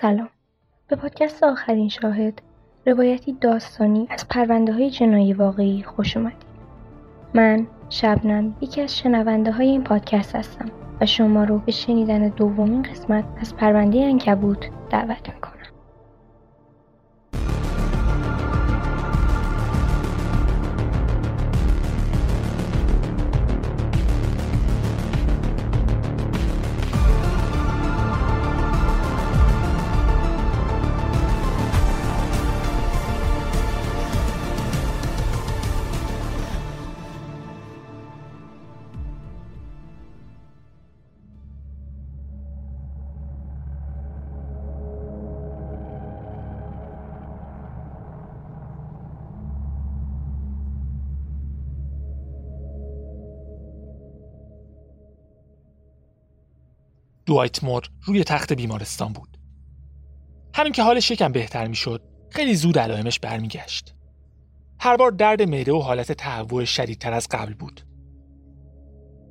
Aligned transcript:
سلام. 0.00 0.28
به 0.88 0.96
پادکست 0.96 1.42
آخرین 1.42 1.88
شاهد 1.88 2.42
روایتی 2.86 3.32
داستانی 3.32 4.06
از 4.10 4.28
پرونده 4.28 4.72
های 4.72 4.90
جنایی 4.90 5.32
واقعی 5.32 5.82
خوش 5.82 6.16
اومدید. 6.16 6.50
من 7.34 7.66
شبنم 7.90 8.56
یکی 8.60 8.80
از 8.80 8.98
شنونده 8.98 9.52
های 9.52 9.68
این 9.68 9.84
پادکست 9.84 10.36
هستم 10.36 10.70
و 11.00 11.06
شما 11.06 11.44
رو 11.44 11.58
به 11.58 11.72
شنیدن 11.72 12.28
دومین 12.28 12.82
قسمت 12.82 13.24
از 13.40 13.56
پرونده 13.56 13.98
انکبوت 13.98 14.70
دعوت 14.90 15.28
می‌کنم. 15.34 15.49
دوایت 57.30 57.64
مور 57.64 57.90
روی 58.04 58.24
تخت 58.24 58.52
بیمارستان 58.52 59.12
بود. 59.12 59.38
همین 60.54 60.72
که 60.72 60.82
حالش 60.82 61.10
یکم 61.10 61.32
بهتر 61.32 61.66
می‌شد، 61.66 62.02
خیلی 62.30 62.54
زود 62.54 62.78
علائمش 62.78 63.20
برمیگشت. 63.20 63.94
هر 64.80 64.96
بار 64.96 65.10
درد 65.10 65.42
معده 65.42 65.72
و 65.72 65.78
حالت 65.78 66.12
تهوع 66.12 66.64
شدیدتر 66.64 67.12
از 67.12 67.28
قبل 67.30 67.54
بود. 67.54 67.80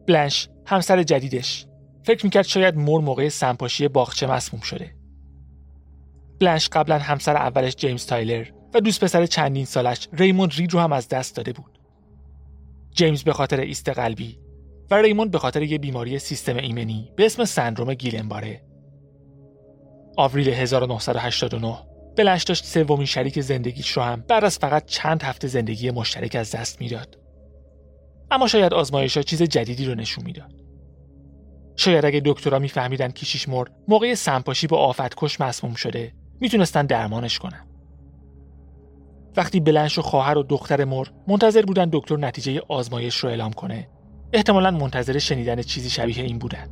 بلنش 0.08 0.50
همسر 0.66 1.04
جدیدش 1.04 1.66
فکر 2.04 2.26
می‌کرد 2.26 2.46
شاید 2.46 2.76
مور 2.76 3.02
موقع 3.02 3.30
سنپاشی 3.30 3.88
باغچه 3.88 4.28
مسموم 4.28 4.62
شده. 4.62 4.96
بلنش 6.40 6.70
قبلا 6.70 7.00
همسر 7.00 7.36
اولش 7.36 7.76
جیمز 7.76 8.06
تایلر 8.06 8.48
و 8.74 8.80
دوست 8.80 9.04
پسر 9.04 9.26
چندین 9.26 9.66
سالش 9.66 10.08
ریموند 10.14 10.54
رید 10.54 10.74
رو 10.74 10.80
هم 10.80 10.94
از 10.94 11.08
دست 11.08 11.36
داده 11.36 11.54
بود. 11.54 11.80
جیمز 12.92 13.24
به 13.24 13.34
خاطر 13.34 13.60
ایست 13.60 13.90
قلبی 13.90 14.40
و 14.92 14.96
ریموند 14.96 15.32
به 15.32 15.38
خاطر 15.40 15.64
یه 15.64 15.78
بیماری 15.78 16.20
سیستم 16.20 16.58
ایمنی 16.58 17.12
به 17.16 17.26
اسم 17.26 17.46
سندروم 17.46 17.94
گیلنباره. 17.94 18.62
آوریل 20.18 20.50
1989 20.50 21.78
بلش 22.18 22.44
داشت 22.44 22.66
سومین 22.66 23.06
شریک 23.06 23.42
زندگیش 23.42 23.92
رو 23.92 24.04
هم 24.04 24.24
بعد 24.28 24.46
از 24.46 24.58
فقط 24.58 24.86
چند 24.86 25.24
هفته 25.24 25.48
زندگی 25.48 25.92
مشترک 25.92 26.36
از 26.36 26.56
دست 26.56 26.82
می‌داد. 26.82 27.18
اما 28.32 28.48
شاید 28.48 28.74
آزمایش 28.74 29.18
ها 29.18 29.24
چیز 29.24 29.44
جدیدی 29.44 29.86
رو 29.86 29.96
نشون 29.96 30.24
می‌داد. 30.24 30.54
شاید 31.76 32.06
اگه 32.06 32.22
دکترها 32.26 32.60
میفهمیدن 32.60 33.12
کیشیش 33.12 33.50
مر 33.50 33.68
موقع 33.88 34.14
سمپاشی 34.14 34.68
با 34.68 34.78
آفت 34.78 35.16
کش 35.16 35.42
مسموم 35.42 35.74
شده 35.74 36.14
می‌تونستن 36.40 36.86
درمانش 36.86 37.40
کنن. 37.40 37.68
وقتی 39.38 39.60
بلنش 39.60 39.98
و 39.98 40.02
خواهر 40.02 40.38
و 40.38 40.44
دختر 40.44 40.86
مر 40.86 41.08
منتظر 41.28 41.62
بودن 41.62 41.90
دکتر 41.94 42.18
نتیجه 42.18 42.62
آزمایش 42.68 43.16
رو 43.16 43.30
اعلام 43.30 43.54
کنه 43.54 43.90
احتمالا 44.34 44.72
منتظر 44.72 45.18
شنیدن 45.18 45.62
چیزی 45.62 45.90
شبیه 45.90 46.24
این 46.24 46.40
بودن. 46.40 46.70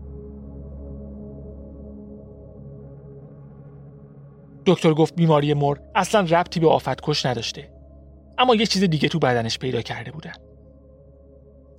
دکتر 4.65 4.93
گفت 4.93 5.15
بیماری 5.15 5.53
مر 5.53 5.77
اصلا 5.95 6.21
ربطی 6.21 6.59
به 6.59 6.69
آفت 6.69 7.01
کش 7.01 7.25
نداشته 7.25 7.73
اما 8.37 8.55
یه 8.55 8.65
چیز 8.65 8.83
دیگه 8.83 9.09
تو 9.09 9.19
بدنش 9.19 9.59
پیدا 9.59 9.81
کرده 9.81 10.11
بودن. 10.11 10.33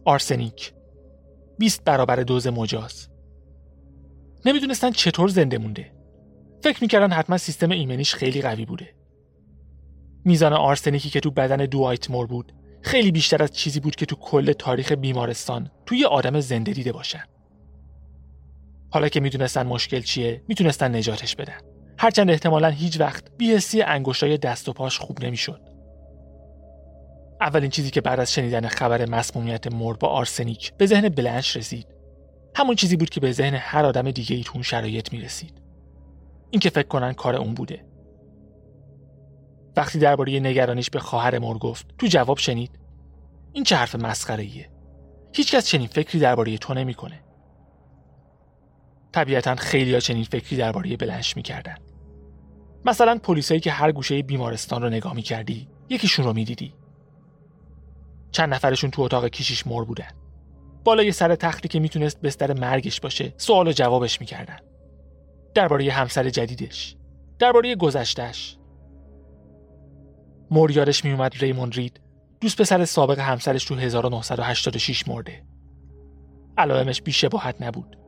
آرسنیک. 0.04 0.72
20 1.58 1.84
برابر 1.84 2.16
دوز 2.16 2.47
مجاز. 2.47 3.08
نمی‌دونستن 4.47 4.91
چطور 4.91 5.28
زنده 5.28 5.58
مونده. 5.58 5.92
فکر 6.62 6.78
می‌کردن 6.80 7.12
حتما 7.12 7.38
سیستم 7.38 7.70
ایمنیش 7.70 8.14
خیلی 8.14 8.42
قوی 8.42 8.64
بوده. 8.64 8.94
میزان 10.24 10.53
آرسنیکی 10.53 11.10
که 11.10 11.20
تو 11.20 11.30
بدن 11.30 11.56
دوایت 11.56 12.10
مور 12.10 12.26
بود 12.26 12.53
خیلی 12.83 13.12
بیشتر 13.12 13.43
از 13.43 13.53
چیزی 13.53 13.81
بود 13.81 13.97
که 13.97 14.06
تو 14.06 14.16
کل 14.16 14.53
تاریخ 14.53 14.93
بیمارستان 14.93 15.71
توی 15.87 16.05
آدم 16.05 16.41
زنده 16.41 16.72
دیده 16.72 16.93
باشن. 16.93 17.25
حالا 18.91 19.09
که 19.09 19.21
می‌دونستن 19.21 19.66
مشکل 19.66 20.00
چیه 20.00 20.43
می‌تونستن 20.49 20.97
نجاتش 20.97 21.37
بدن. 21.37 21.59
هرچند 21.99 22.31
احتمالا 22.31 22.69
هیچ 22.69 23.00
وقت 23.00 23.25
بیهستی 23.39 23.83
انگشتای 23.83 24.39
دست 24.39 24.69
و 24.69 24.72
پاش 24.72 24.99
خوب 24.99 25.25
نمی‌شد. 25.25 25.61
اولین 27.41 27.71
چیزی 27.71 27.91
که 27.91 28.00
بعد 28.00 28.21
از 28.21 28.33
شنیدن 28.33 28.69
خبر 28.69 29.09
مسمومیت 29.09 29.72
مور 29.72 29.97
با 29.97 30.09
آرسنیک 30.09 30.72
به 30.72 30.87
ذهن 30.87 31.09
بلنش 31.09 31.56
رسید 31.56 31.87
همون 32.56 32.75
چیزی 32.75 32.97
بود 32.97 33.10
که 33.10 33.21
به 33.21 33.33
ذهن 33.33 33.55
هر 33.55 33.84
آدم 33.84 34.10
دیگه 34.10 34.37
ای 34.37 34.43
تو 34.43 34.62
شرایط 34.62 35.12
می‌رسید. 35.12 35.62
اینکه 36.50 36.71
فکر 36.71 36.89
کنن 36.89 37.12
کار 37.12 37.37
اون 37.37 37.55
بوده. 37.55 37.84
وقتی 39.78 39.99
درباره 39.99 40.41
نگرانیش 40.41 40.91
به 40.91 40.99
خواهر 40.99 41.39
مر 41.39 41.59
گفت 41.59 41.87
تو 41.99 42.06
جواب 42.06 42.39
شنید. 42.39 42.78
این 43.53 43.65
چه 43.65 43.77
حرف 43.77 43.94
مسخره 43.94 44.43
ایه 44.43 44.71
هیچکس 45.33 45.66
چنین 45.66 45.87
فکری 45.87 46.21
درباره 46.21 46.59
تو 46.59 46.75
نمی‌کنه. 46.75 47.21
طبیعتا 49.12 49.55
خیلی 49.55 49.94
ها 49.94 50.00
چنین 50.00 50.25
فکری 50.25 50.56
درباره 50.56 50.97
بلنش 50.97 51.37
می‌کردن. 51.37 51.77
مثلا 52.84 53.19
پلیسایی 53.19 53.61
که 53.61 53.71
هر 53.71 53.93
گوشه 53.93 54.22
بیمارستان 54.22 54.83
رو 54.83 54.89
نگاه 54.89 55.15
می‌کردی 55.15 55.69
یکیشون 55.89 56.25
رو 56.25 56.33
می‌دیدی. 56.33 56.75
چند 58.31 58.55
نفرشون 58.55 58.91
تو 58.91 59.03
اتاق 59.03 59.28
کیشیش 59.28 59.66
مر 59.66 59.84
بودن. 59.84 60.10
بالای 60.84 61.12
سر 61.12 61.34
تختی 61.34 61.69
که 61.69 61.81
می‌تونست 61.81 62.21
بستر 62.21 62.53
مرگش 62.53 63.00
باشه 63.00 63.34
سوال 63.37 63.69
و 63.69 63.72
جوابش 63.72 64.21
می‌کردن. 64.21 64.59
درباره 65.55 65.93
همسر 65.93 66.31
جدیدش 66.31 66.97
درباره 67.39 67.77
گذشتش 67.77 68.57
مور 70.50 70.70
یادش 70.70 71.04
میومد 71.04 71.34
ریموند 71.41 71.75
رید 71.75 72.00
دوست 72.41 72.60
پسر 72.60 72.84
سابق 72.84 73.19
همسرش 73.19 73.64
تو 73.64 73.75
1986 73.75 75.09
مرده. 75.09 75.42
علائمش 76.59 77.03
بیشباهت 77.03 77.62
نبود. 77.62 77.98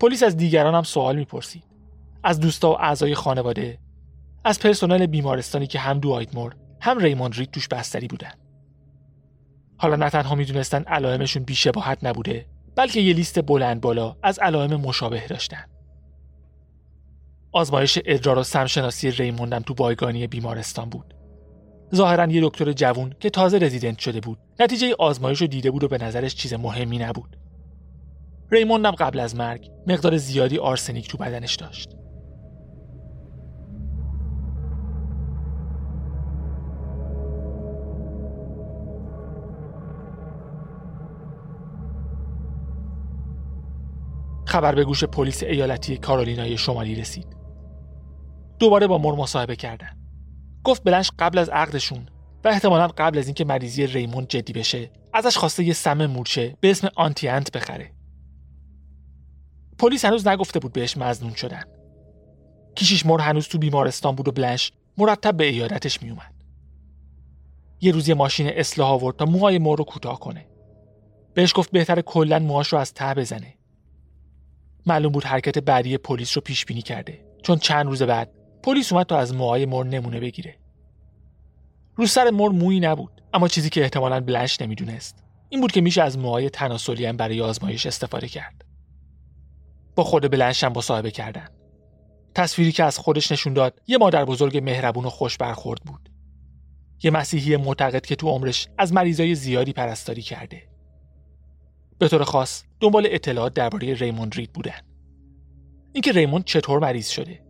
پلیس 0.00 0.22
از 0.22 0.36
دیگران 0.36 0.74
هم 0.74 0.82
سوال 0.82 1.16
می‌پرسید. 1.16 1.64
از 2.24 2.40
دوستا 2.40 2.70
و 2.70 2.80
اعضای 2.80 3.14
خانواده، 3.14 3.78
از 4.44 4.60
پرسنل 4.60 5.06
بیمارستانی 5.06 5.66
که 5.66 5.78
هم 5.78 6.00
مور 6.34 6.56
هم 6.80 6.98
ریموند 6.98 7.34
رید 7.34 7.50
توش 7.50 7.68
بستری 7.68 8.06
بودن. 8.06 8.32
حالا 9.76 9.96
نه 9.96 10.10
تنها 10.10 10.34
می‌دونستن 10.34 10.82
علائمشون 10.82 11.42
بیشباهت 11.42 11.98
نبوده، 12.02 12.46
بلکه 12.76 13.00
یه 13.00 13.14
لیست 13.14 13.42
بلند 13.42 13.80
بالا 13.80 14.16
از 14.22 14.38
علائم 14.38 14.76
مشابه 14.76 15.26
داشتن. 15.26 15.64
آزمایش 17.52 17.98
ادرار 18.04 18.38
و 18.38 18.42
سمشناسی 18.42 19.10
ریموندم 19.10 19.60
تو 19.60 19.74
بایگانی 19.74 20.26
بیمارستان 20.26 20.90
بود. 20.90 21.14
ظاهرا 21.94 22.32
یه 22.32 22.40
دکتر 22.44 22.72
جوون 22.72 23.14
که 23.20 23.30
تازه 23.30 23.58
رزیدنت 23.58 23.98
شده 23.98 24.20
بود 24.20 24.38
نتیجه 24.60 24.94
آزمایش 24.98 25.40
رو 25.40 25.46
دیده 25.46 25.70
بود 25.70 25.84
و 25.84 25.88
به 25.88 25.98
نظرش 25.98 26.34
چیز 26.34 26.54
مهمی 26.54 26.98
نبود. 26.98 27.36
ریموندم 28.50 28.90
قبل 28.90 29.20
از 29.20 29.36
مرگ 29.36 29.70
مقدار 29.86 30.16
زیادی 30.16 30.58
آرسنیک 30.58 31.08
تو 31.08 31.18
بدنش 31.18 31.54
داشت. 31.54 31.88
خبر 44.56 44.74
به 44.74 44.84
گوش 44.84 45.04
پلیس 45.04 45.42
ایالتی 45.42 45.96
کارولینای 45.96 46.58
شمالی 46.58 46.94
رسید. 46.94 47.26
دوباره 48.58 48.86
با 48.86 48.98
مر 48.98 49.14
مصاحبه 49.14 49.56
کردن. 49.56 49.90
گفت 50.64 50.84
بلنش 50.84 51.10
قبل 51.18 51.38
از 51.38 51.48
عقدشون 51.48 52.08
و 52.44 52.48
احتمالا 52.48 52.88
قبل 52.88 53.18
از 53.18 53.26
اینکه 53.26 53.44
مریضی 53.44 53.86
ریموند 53.86 54.28
جدی 54.28 54.52
بشه 54.52 54.90
ازش 55.12 55.36
خواسته 55.36 55.64
یه 55.64 55.72
سم 55.72 56.06
مورچه 56.06 56.56
به 56.60 56.70
اسم 56.70 56.88
آنتی 56.96 57.28
انت 57.28 57.56
بخره. 57.56 57.92
پلیس 59.78 60.04
هنوز 60.04 60.26
نگفته 60.28 60.58
بود 60.58 60.72
بهش 60.72 60.96
مزنون 60.96 61.34
شدن. 61.34 61.62
کیشیش 62.74 63.06
مر 63.06 63.20
هنوز 63.20 63.48
تو 63.48 63.58
بیمارستان 63.58 64.14
بود 64.14 64.28
و 64.28 64.32
بلنش 64.32 64.72
مرتب 64.98 65.36
به 65.36 65.44
ایادتش 65.44 66.02
میومد 66.02 66.34
یه 67.80 67.92
روز 67.92 68.08
یه 68.08 68.14
ماشین 68.14 68.48
اصلاح 68.48 68.88
آورد 68.88 69.16
تا 69.16 69.24
موهای 69.24 69.58
مر 69.58 69.76
رو 69.76 69.84
کوتاه 69.84 70.20
کنه. 70.20 70.46
بهش 71.34 71.52
گفت 71.56 71.70
بهتر 71.70 72.00
کلا 72.00 72.38
موهاش 72.38 72.68
رو 72.68 72.78
از 72.78 72.94
ته 72.94 73.14
بزنه. 73.14 73.55
معلوم 74.86 75.12
بود 75.12 75.24
حرکت 75.24 75.58
بعدی 75.58 75.98
پلیس 75.98 76.36
رو 76.36 76.42
پیش 76.42 76.64
بینی 76.64 76.82
کرده 76.82 77.24
چون 77.42 77.58
چند 77.58 77.86
روز 77.86 78.02
بعد 78.02 78.30
پلیس 78.62 78.92
اومد 78.92 79.06
تا 79.06 79.18
از 79.18 79.34
موهای 79.34 79.66
مر 79.66 79.84
نمونه 79.84 80.20
بگیره 80.20 80.58
رو 81.96 82.06
سر 82.06 82.30
مر 82.30 82.48
مویی 82.48 82.80
نبود 82.80 83.22
اما 83.34 83.48
چیزی 83.48 83.70
که 83.70 83.82
احتمالا 83.82 84.20
بلنش 84.20 84.60
نمی‌دونست 84.60 85.24
این 85.48 85.60
بود 85.60 85.72
که 85.72 85.80
میشه 85.80 86.02
از 86.02 86.18
موهای 86.18 86.50
تناسلی 86.50 87.06
هم 87.06 87.16
برای 87.16 87.40
آزمایش 87.40 87.86
استفاده 87.86 88.28
کرد 88.28 88.64
با 89.94 90.04
خود 90.04 90.30
بلنش 90.30 90.64
هم 90.64 90.72
مصاحبه 90.72 91.10
کردن 91.10 91.48
تصویری 92.34 92.72
که 92.72 92.84
از 92.84 92.98
خودش 92.98 93.32
نشون 93.32 93.52
داد 93.52 93.80
یه 93.86 93.98
مادر 93.98 94.24
بزرگ 94.24 94.58
مهربون 94.58 95.04
و 95.04 95.10
خوش 95.10 95.36
برخورد 95.36 95.80
بود. 95.82 96.10
یه 97.02 97.10
مسیحی 97.10 97.56
معتقد 97.56 98.06
که 98.06 98.16
تو 98.16 98.28
عمرش 98.28 98.68
از 98.78 98.92
مریضای 98.92 99.34
زیادی 99.34 99.72
پرستاری 99.72 100.22
کرده. 100.22 100.62
به 101.98 102.08
طور 102.08 102.24
خاص 102.24 102.64
دنبال 102.80 103.06
اطلاعات 103.10 103.54
درباره 103.54 103.94
ریموند 103.94 104.34
رید 104.34 104.52
بودن. 104.52 104.80
اینکه 105.92 106.12
ریموند 106.12 106.44
چطور 106.44 106.78
مریض 106.78 107.08
شده. 107.08 107.42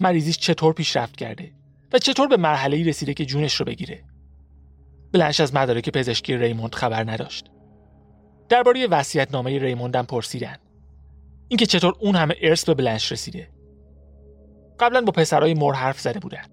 مریضیش 0.00 0.38
چطور 0.38 0.72
پیشرفت 0.72 1.16
کرده 1.16 1.52
و 1.92 1.98
چطور 1.98 2.28
به 2.28 2.36
مرحله 2.36 2.88
رسیده 2.88 3.14
که 3.14 3.24
جونش 3.24 3.54
رو 3.54 3.66
بگیره. 3.66 4.04
بلنش 5.12 5.40
از 5.40 5.54
مدارک 5.54 5.90
پزشکی 5.90 6.36
ریموند 6.36 6.74
خبر 6.74 7.10
نداشت. 7.10 7.50
درباره 8.48 9.04
نامه 9.32 9.58
ریموند 9.58 9.96
هم 9.96 10.06
پرسیدن. 10.06 10.56
اینکه 11.48 11.66
چطور 11.66 11.94
اون 12.00 12.16
همه 12.16 12.34
ارث 12.42 12.64
به 12.64 12.74
بلنش 12.74 13.12
رسیده. 13.12 13.50
قبلا 14.80 15.00
با 15.00 15.12
پسرای 15.12 15.54
مور 15.54 15.74
حرف 15.74 16.00
زده 16.00 16.20
بودن. 16.20 16.44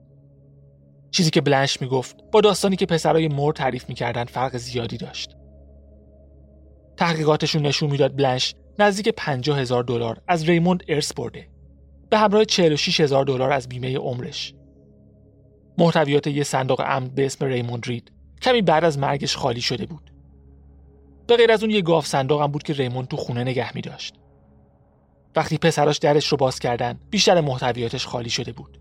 چیزی 1.12 1.30
که 1.30 1.42
بلنش 1.42 1.82
می‌گفت 1.82 2.16
با 2.32 2.42
داستانی 2.42 2.76
که 2.76 2.86
پسرای 2.86 3.28
مور 3.28 3.54
تعریف 3.54 3.90
می‌کردن 3.90 4.24
فرق 4.24 4.58
زیادی 4.58 4.98
داشت. 4.98 5.37
تحقیقاتشون 6.98 7.62
نشون 7.62 7.92
می‌داد 7.92 8.16
بلنش 8.16 8.56
نزدیک 8.80 9.10
50 9.10 9.60
هزار 9.60 9.84
دلار 9.84 10.22
از 10.28 10.50
ریموند 10.50 10.84
ارث 10.88 11.14
برده. 11.14 11.48
به 12.10 12.18
همراه 12.18 12.46
46 12.46 13.02
هزار 13.02 13.26
دلار 13.26 13.52
از 13.52 13.70
بیمه 13.70 13.98
عمرش. 13.98 14.54
محتویات 15.78 16.28
یه 16.28 16.44
صندوق 16.44 16.84
امن 16.86 17.08
به 17.08 17.26
اسم 17.26 17.46
ریموند 17.46 17.86
رید 17.88 18.12
کمی 18.42 18.62
بعد 18.62 18.84
از 18.84 19.00
مرگش 19.00 19.38
خالی 19.38 19.62
شده 19.62 19.86
بود. 19.86 20.12
به 21.28 21.38
غیر 21.38 21.52
از 21.52 21.64
اون 21.64 21.72
یه 21.72 21.82
گاف 21.82 22.08
صندوق 22.08 22.42
هم 22.42 22.48
بود 22.48 22.64
که 22.64 22.74
ریموند 22.74 23.08
تو 23.08 23.18
خونه 23.18 23.44
نگه 23.44 23.76
می 23.76 23.82
داشت. 23.82 24.16
وقتی 25.36 25.58
پسراش 25.58 25.98
درش 25.98 26.28
رو 26.28 26.38
باز 26.38 26.60
کردن 26.60 27.00
بیشتر 27.10 27.42
محتویاتش 27.42 28.08
خالی 28.08 28.30
شده 28.30 28.52
بود. 28.52 28.80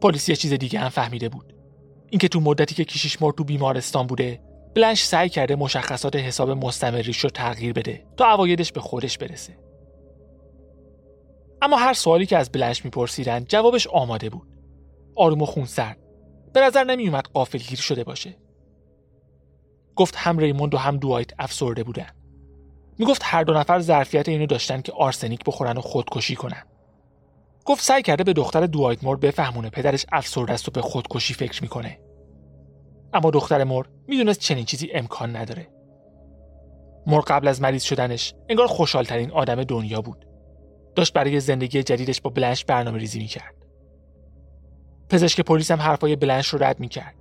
پلیس 0.00 0.28
یه 0.28 0.36
چیز 0.36 0.52
دیگه 0.52 0.78
هم 0.78 0.88
فهمیده 0.88 1.28
بود. 1.28 1.54
اینکه 2.10 2.28
تو 2.28 2.40
مدتی 2.40 2.74
که 2.74 2.84
کشیش 2.84 3.22
مرد 3.22 3.34
تو 3.34 3.44
بیمارستان 3.44 4.06
بوده 4.06 4.40
بلنش 4.78 5.04
سعی 5.04 5.28
کرده 5.28 5.56
مشخصات 5.56 6.16
حساب 6.16 6.50
مستمریش 6.50 7.18
رو 7.18 7.30
تغییر 7.30 7.72
بده 7.72 8.06
تا 8.16 8.32
اوایدش 8.32 8.72
به 8.72 8.80
خودش 8.80 9.18
برسه. 9.18 9.58
اما 11.62 11.76
هر 11.76 11.92
سوالی 11.92 12.26
که 12.26 12.36
از 12.36 12.50
بلنش 12.52 12.84
میپرسیدن 12.84 13.44
جوابش 13.44 13.86
آماده 13.86 14.30
بود. 14.30 14.48
آروم 15.16 15.42
و 15.42 15.46
خونسرد. 15.46 15.98
به 16.52 16.60
نظر 16.60 16.84
نمیومد 16.84 17.26
قافلگیر 17.34 17.78
شده 17.78 18.04
باشه. 18.04 18.36
گفت 19.96 20.16
هم 20.16 20.38
ریموند 20.38 20.74
و 20.74 20.78
هم 20.78 20.96
دوایت 20.96 21.30
افسرده 21.38 21.84
بودن. 21.84 22.10
می‌گفت 22.98 23.22
هر 23.24 23.42
دو 23.42 23.54
نفر 23.54 23.80
ظرفیت 23.80 24.28
اینو 24.28 24.46
داشتن 24.46 24.80
که 24.80 24.92
آرسنیک 24.92 25.44
بخورن 25.44 25.76
و 25.76 25.80
خودکشی 25.80 26.36
کنن. 26.36 26.62
گفت 27.64 27.84
سعی 27.84 28.02
کرده 28.02 28.24
به 28.24 28.32
دختر 28.32 28.66
دوایت 28.66 29.04
مور 29.04 29.16
بفهمونه 29.16 29.70
پدرش 29.70 30.06
افسرده 30.12 30.52
است 30.52 30.68
و 30.68 30.70
به 30.70 30.82
خودکشی 30.82 31.34
فکر 31.34 31.62
می‌کنه. 31.62 31.98
اما 33.12 33.30
دختر 33.30 33.64
مور 33.64 33.88
می‌دونست 34.08 34.40
چنین 34.40 34.64
چیزی 34.64 34.90
امکان 34.92 35.36
نداره. 35.36 35.68
مور 37.06 37.20
قبل 37.26 37.48
از 37.48 37.62
مریض 37.62 37.82
شدنش 37.82 38.34
انگار 38.48 38.66
خوشحالترین 38.66 39.30
آدم 39.30 39.64
دنیا 39.64 40.00
بود. 40.00 40.24
داشت 40.94 41.12
برای 41.12 41.40
زندگی 41.40 41.82
جدیدش 41.82 42.20
با 42.20 42.30
بلنش 42.30 42.64
برنامه 42.64 42.98
ریزی 42.98 43.18
می‌کرد. 43.18 43.54
پزشک 45.08 45.40
پلیس 45.40 45.70
هم 45.70 45.80
حرفای 45.80 46.16
بلنش 46.16 46.48
رو 46.48 46.64
رد 46.64 46.80
می‌کرد. 46.80 47.14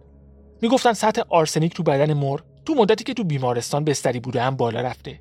می‌گفتن 0.62 0.94
سطح 0.94 1.22
آرسنیک 1.30 1.74
تو 1.74 1.84
بدن 1.84 2.14
مور 2.14 2.44
تو 2.66 2.74
مدتی 2.74 3.04
که 3.04 3.14
تو 3.14 3.24
بیمارستان 3.24 3.84
بستری 3.84 4.20
بوده 4.20 4.42
هم 4.42 4.56
بالا 4.56 4.82
رفته. 4.82 5.20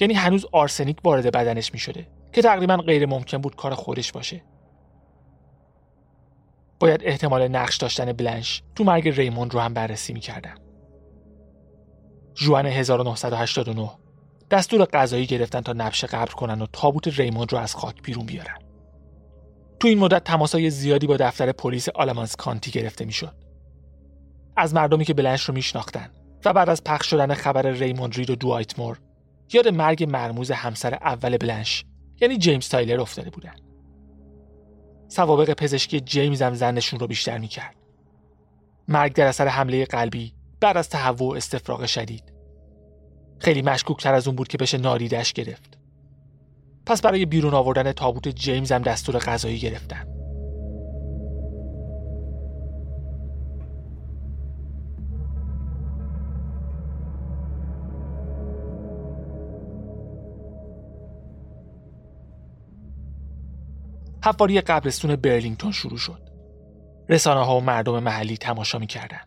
یعنی 0.00 0.14
هنوز 0.14 0.46
آرسنیک 0.52 0.96
وارد 1.04 1.32
بدنش 1.32 1.72
می‌شده 1.72 2.06
که 2.32 2.42
تقریبا 2.42 2.76
غیر 2.76 3.06
ممکن 3.06 3.38
بود 3.38 3.56
کار 3.56 3.74
خودش 3.74 4.12
باشه. 4.12 4.42
باید 6.80 7.00
احتمال 7.04 7.48
نقش 7.48 7.76
داشتن 7.76 8.12
بلنش 8.12 8.62
تو 8.74 8.84
مرگ 8.84 9.08
ریموند 9.08 9.54
رو 9.54 9.60
هم 9.60 9.74
بررسی 9.74 10.12
می‌کردن. 10.12 10.54
جوان 12.34 12.66
1989 12.66 13.90
دستور 14.50 14.84
قضایی 14.84 15.26
گرفتن 15.26 15.60
تا 15.60 15.72
نبش 15.72 16.04
قبر 16.04 16.32
کنن 16.32 16.62
و 16.62 16.66
تابوت 16.72 17.20
ریموند 17.20 17.52
رو 17.52 17.58
از 17.58 17.74
خاک 17.74 18.02
بیرون 18.02 18.26
بیارن. 18.26 18.58
تو 19.80 19.88
این 19.88 19.98
مدت 19.98 20.24
تماسای 20.24 20.70
زیادی 20.70 21.06
با 21.06 21.16
دفتر 21.16 21.52
پلیس 21.52 21.88
آلمانس 21.88 22.36
کانتی 22.36 22.70
گرفته 22.70 23.04
می‌شد. 23.04 23.34
از 24.56 24.74
مردمی 24.74 25.04
که 25.04 25.14
بلنش 25.14 25.44
رو 25.44 25.54
میشناختن 25.54 26.10
و 26.44 26.52
بعد 26.52 26.68
از 26.68 26.84
پخش 26.84 27.10
شدن 27.10 27.34
خبر 27.34 27.66
ریموند 27.66 28.16
رید 28.16 28.30
و 28.30 28.34
دوایت 28.34 28.78
مور 28.78 29.00
یاد 29.52 29.68
مرگ 29.68 30.04
مرموز 30.04 30.50
همسر 30.50 30.94
اول 30.94 31.36
بلنش 31.36 31.84
یعنی 32.20 32.38
جیمز 32.38 32.68
تایلر 32.68 33.00
افتاده 33.00 33.30
بودن. 33.30 33.54
سوابق 35.10 35.54
پزشکی 35.54 36.00
جیمز 36.00 36.42
هم 36.42 36.54
زنشون 36.54 37.00
رو 37.00 37.06
بیشتر 37.06 37.38
می‌کرد. 37.38 37.76
مرگ 38.88 39.12
در 39.12 39.26
اثر 39.26 39.48
حمله 39.48 39.84
قلبی 39.84 40.34
بعد 40.60 40.76
از 40.76 40.88
تهوع 40.88 41.32
و 41.32 41.36
استفراغ 41.36 41.86
شدید. 41.86 42.32
خیلی 43.38 43.62
مشکوکتر 43.62 44.14
از 44.14 44.26
اون 44.26 44.36
بود 44.36 44.48
که 44.48 44.58
بشه 44.58 44.78
ناریدش 44.78 45.32
گرفت. 45.32 45.78
پس 46.86 47.00
برای 47.02 47.26
بیرون 47.26 47.54
آوردن 47.54 47.92
تابوت 47.92 48.28
جیمز 48.28 48.72
هم 48.72 48.82
دستور 48.82 49.18
غذایی 49.18 49.58
گرفتن. 49.58 50.09
حفاری 64.30 64.60
قبرستون 64.60 65.16
برلینگتون 65.16 65.72
شروع 65.72 65.98
شد. 65.98 66.30
رسانه 67.08 67.44
ها 67.44 67.56
و 67.56 67.60
مردم 67.60 68.02
محلی 68.02 68.36
تماشا 68.36 68.78
می‌کردن. 68.78 69.20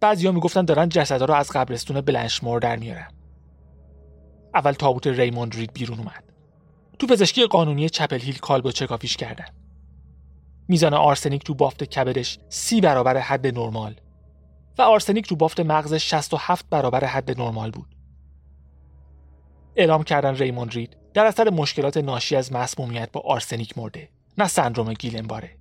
بعضیا 0.00 0.32
می‌گفتن 0.32 0.64
دارن 0.64 0.88
جسدها 0.88 1.24
رو 1.24 1.34
از 1.34 1.50
قبرستون 1.50 2.00
بلنشمور 2.00 2.60
در 2.60 2.76
میارن. 2.76 3.08
اول 4.54 4.72
تابوت 4.72 5.06
ریموند 5.06 5.56
رید 5.56 5.72
بیرون 5.72 5.98
اومد. 5.98 6.24
تو 6.98 7.06
پزشکی 7.06 7.46
قانونی 7.46 7.88
چپل 7.88 8.18
هیل 8.18 8.38
کالبو 8.38 8.72
چکافیش 8.72 9.16
کردن. 9.16 9.46
میزان 10.68 10.94
آرسنیک 10.94 11.44
تو 11.44 11.54
بافت 11.54 11.84
کبدش 11.84 12.38
سی 12.48 12.80
برابر 12.80 13.16
حد 13.16 13.46
نرمال 13.46 14.00
و 14.78 14.82
آرسنیک 14.82 15.28
تو 15.28 15.36
بافت 15.36 15.60
مغزش 15.60 16.10
67 16.10 16.66
برابر 16.70 17.04
حد 17.04 17.40
نرمال 17.40 17.70
بود. 17.70 17.94
اعلام 19.76 20.02
کردن 20.02 20.34
ریموند 20.34 20.72
رید 20.72 20.96
در 21.14 21.26
اثر 21.26 21.50
مشکلات 21.50 21.96
ناشی 21.96 22.36
از 22.36 22.52
مسمومیت 22.52 23.12
با 23.12 23.20
آرسنیک 23.20 23.78
مرده 23.78 24.08
نه 24.38 24.48
سندروم 24.48 24.92
گیلن 24.92 25.24
باره. 25.24 25.56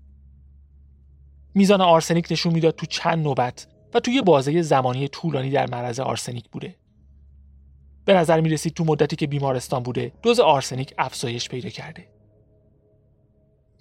میزان 1.54 1.82
آرسنیک 1.82 2.28
نشون 2.32 2.54
می‌داد 2.54 2.76
تو 2.76 2.86
چند 2.86 3.24
نوبت 3.24 3.68
و 3.94 4.00
توی 4.00 4.22
بازه 4.22 4.62
زمانی 4.62 5.08
طولانی 5.08 5.50
در 5.50 5.70
معرض 5.70 6.00
آرسنیک 6.00 6.50
بوده. 6.50 6.76
به 8.06 8.14
نظر 8.14 8.42
می 8.42 8.50
رسید 8.50 8.74
تو 8.74 8.84
مدتی 8.84 9.16
که 9.16 9.28
بیمارستان 9.28 9.84
بوده 9.84 10.12
دوز 10.22 10.40
آرسنیک 10.40 10.94
افزایش 10.98 11.50
پیدا 11.50 11.70
کرده. 11.70 12.08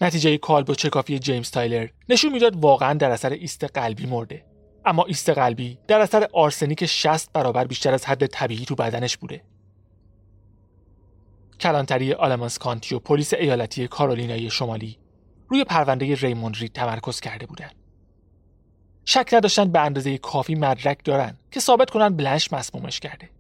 نتیجه 0.01 0.39
کالبدشکافی 0.39 1.19
جیمز 1.19 1.51
تایلر 1.51 1.89
نشون 2.09 2.33
می‌داد 2.33 2.57
واقعا 2.57 2.95
در 2.95 3.11
اثر 3.11 3.31
ایست 3.31 3.65
قلبی 3.65 4.07
مرده. 4.07 4.45
اما 4.85 5.05
ایست 5.05 5.29
قلبی 5.29 5.79
در 5.89 6.01
اثر 6.01 6.29
آرسنیک 6.33 6.87
60 6.87 7.33
برابر 7.33 7.65
بیشتر 7.65 7.95
از 7.95 8.07
حد 8.07 8.27
طبیعی 8.27 8.65
تو 8.65 8.75
بدنش 8.75 9.17
بوده. 9.17 9.43
کلانتری 11.61 12.13
آلمانس 12.13 12.59
کانتی 12.59 12.95
و 12.95 12.99
پلیس 12.99 13.35
ایالتی 13.35 13.89
کارولینای 13.89 14.51
شمالی 14.51 14.99
روی 15.49 15.65
پرونده 15.65 16.15
ریموند 16.15 16.57
رید 16.57 16.73
تمرکز 16.73 17.21
کرده 17.21 17.47
بودند. 17.47 17.75
شک 19.05 19.31
نداشتن 19.33 19.73
به 19.73 19.81
اندازه 19.81 20.19
کافی 20.19 20.55
مدرک 20.55 21.05
دارن 21.05 21.37
که 21.51 21.61
ثابت 21.61 21.91
کنن 21.91 22.17
بلنش 22.17 22.53
مسمومش 22.53 23.01
کرده. 23.01 23.31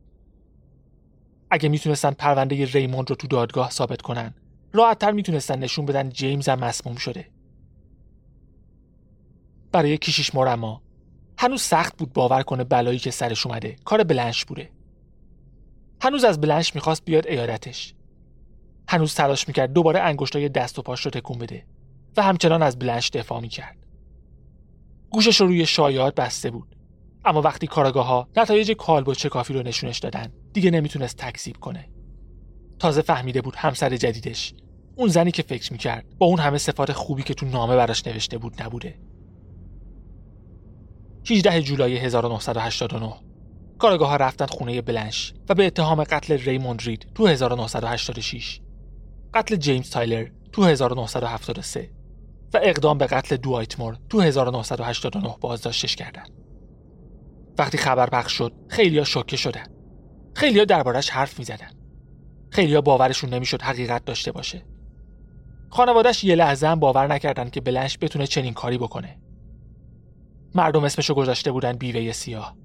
اگه 1.50 1.68
می‌تونستن 1.68 2.10
پرونده 2.10 2.64
ریموند 2.64 3.10
رو 3.10 3.16
تو 3.16 3.26
دادگاه 3.26 3.70
ثابت 3.70 4.02
کنن، 4.02 4.34
راحتتر 4.72 5.10
می‌تونستن 5.10 5.58
نشون 5.58 5.86
بدن 5.86 6.08
جیمز 6.08 6.48
هم 6.48 6.58
مسموم 6.58 6.96
شده. 6.96 7.30
برای 9.72 9.98
کشیش 9.98 10.34
مرما 10.34 10.82
هنوز 11.38 11.62
سخت 11.62 11.96
بود 11.98 12.12
باور 12.12 12.42
کنه 12.42 12.64
بلایی 12.64 12.98
که 12.98 13.10
سرش 13.10 13.46
اومده 13.46 13.76
کار 13.84 14.04
بلنش 14.04 14.44
بوده. 14.44 14.70
هنوز 16.02 16.24
از 16.24 16.40
بلنش 16.40 16.74
می‌خواست 16.74 17.04
بیاد 17.04 17.26
ایادتش 17.26 17.94
هنوز 18.90 19.14
تلاش 19.14 19.48
می‌کرد 19.48 19.72
دوباره 19.72 20.00
انگشتای 20.00 20.48
دست 20.48 20.78
و 20.78 20.82
پاش 20.82 21.00
رو 21.00 21.10
تکون 21.10 21.38
بده 21.38 21.66
و 22.16 22.22
همچنان 22.22 22.62
از 22.62 22.78
بلنش 22.78 23.10
دفاع 23.10 23.40
می‌کرد. 23.40 23.76
گوشش 25.10 25.40
رو 25.40 25.46
روی 25.46 25.66
شایعات 25.66 26.14
بسته 26.14 26.50
بود. 26.50 26.76
اما 27.24 27.42
وقتی 27.42 27.66
کاراگاه 27.66 28.06
ها 28.06 28.28
نتایج 28.36 28.72
چه 29.16 29.28
کافی 29.28 29.54
رو 29.54 29.62
نشونش 29.62 29.98
دادن 29.98 30.32
دیگه 30.52 30.70
نمی‌تونست 30.70 31.16
تکذیب 31.16 31.56
کنه. 31.56 31.88
تازه 32.78 33.02
فهمیده 33.02 33.42
بود 33.42 33.54
همسر 33.56 33.96
جدیدش. 33.96 34.54
اون 34.96 35.08
زنی 35.08 35.30
که 35.30 35.42
فکر 35.42 35.72
می‌کرد 35.72 36.06
با 36.18 36.26
اون 36.26 36.38
همه 36.38 36.58
صفات 36.58 36.92
خوبی 36.92 37.22
که 37.22 37.34
تو 37.34 37.46
نامه 37.46 37.76
براش 37.76 38.06
نوشته 38.06 38.38
بود 38.38 38.62
نبوده. 38.62 38.98
18 41.30 41.62
جولای 41.62 41.96
1989 41.96 43.14
کارگاه 43.78 44.08
ها 44.08 44.16
رفتن 44.16 44.46
خونه 44.46 44.82
بلنش 44.82 45.34
و 45.48 45.54
به 45.54 45.66
اتهام 45.66 46.04
قتل 46.04 46.38
ریموند 46.38 46.82
رید 46.82 47.06
تو 47.14 47.26
1986 47.26 48.60
قتل 49.34 49.56
جیمز 49.56 49.90
تایلر 49.90 50.28
تو 50.52 50.64
1973 50.64 51.90
و 52.54 52.60
اقدام 52.62 52.98
به 52.98 53.06
قتل 53.06 53.36
دوایتمور 53.36 53.98
تو 54.08 54.20
1989 54.20 55.36
بازداشتش 55.40 55.96
کردن. 55.96 56.24
وقتی 57.58 57.78
خبر 57.78 58.06
پخش 58.06 58.32
شد 58.32 58.52
خیلیا 58.68 59.04
شوکه 59.04 59.36
شدن. 59.36 59.66
خیلیا 60.34 60.64
دربارش 60.64 61.10
حرف 61.10 61.38
می‌زدن. 61.38 61.70
خیلیا 62.50 62.80
باورشون 62.80 63.34
نمی‌شد 63.34 63.62
حقیقت 63.62 64.04
داشته 64.04 64.32
باشه. 64.32 64.66
خانوادش 65.70 66.24
یه 66.24 66.34
لحظه 66.34 66.66
هم 66.66 66.80
باور 66.80 67.06
نکردن 67.06 67.50
که 67.50 67.60
بلنش 67.60 67.98
بتونه 68.00 68.26
چنین 68.26 68.54
کاری 68.54 68.78
بکنه. 68.78 69.18
مردم 70.54 70.84
اسمشو 70.84 71.14
گذاشته 71.14 71.52
بودن 71.52 71.72
بیوه 71.72 72.12
سیاه. 72.12 72.56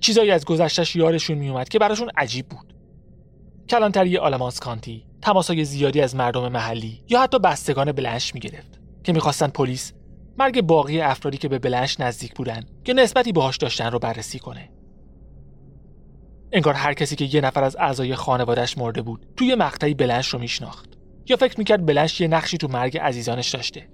چیزایی 0.00 0.30
از 0.30 0.44
گذشتش 0.44 0.96
یارشون 0.96 1.38
میومد 1.38 1.68
که 1.68 1.78
براشون 1.78 2.10
عجیب 2.16 2.48
بود. 2.48 2.77
کلانتری 3.70 4.16
آلمانس 4.16 4.60
کانتی 4.60 5.06
تماسای 5.22 5.64
زیادی 5.64 6.00
از 6.00 6.16
مردم 6.16 6.48
محلی 6.48 7.02
یا 7.08 7.22
حتی 7.22 7.38
بستگان 7.38 7.92
بلنش 7.92 8.34
می‌گرفت 8.34 8.80
که 9.04 9.12
می‌خواستن 9.12 9.48
پلیس 9.48 9.92
مرگ 10.38 10.60
باقی 10.60 11.00
افرادی 11.00 11.38
که 11.38 11.48
به 11.48 11.58
بلنش 11.58 12.00
نزدیک 12.00 12.34
بودن 12.34 12.64
که 12.84 12.92
نسبتی 12.92 13.32
باهاش 13.32 13.56
داشتن 13.56 13.90
رو 13.90 13.98
بررسی 13.98 14.38
کنه. 14.38 14.70
انگار 16.52 16.74
هر 16.74 16.94
کسی 16.94 17.16
که 17.16 17.24
یه 17.24 17.40
نفر 17.40 17.64
از 17.64 17.76
اعضای 17.76 18.14
خانوادهش 18.14 18.78
مرده 18.78 19.02
بود 19.02 19.26
توی 19.36 19.54
مقطعی 19.54 19.94
بلنش 19.94 20.28
رو 20.28 20.38
میشناخت 20.38 20.88
یا 21.26 21.36
فکر 21.36 21.58
می‌کرد 21.58 21.86
بلنش 21.86 22.20
یه 22.20 22.28
نقشی 22.28 22.58
تو 22.58 22.68
مرگ 22.68 22.98
عزیزانش 22.98 23.50
داشته. 23.50 23.88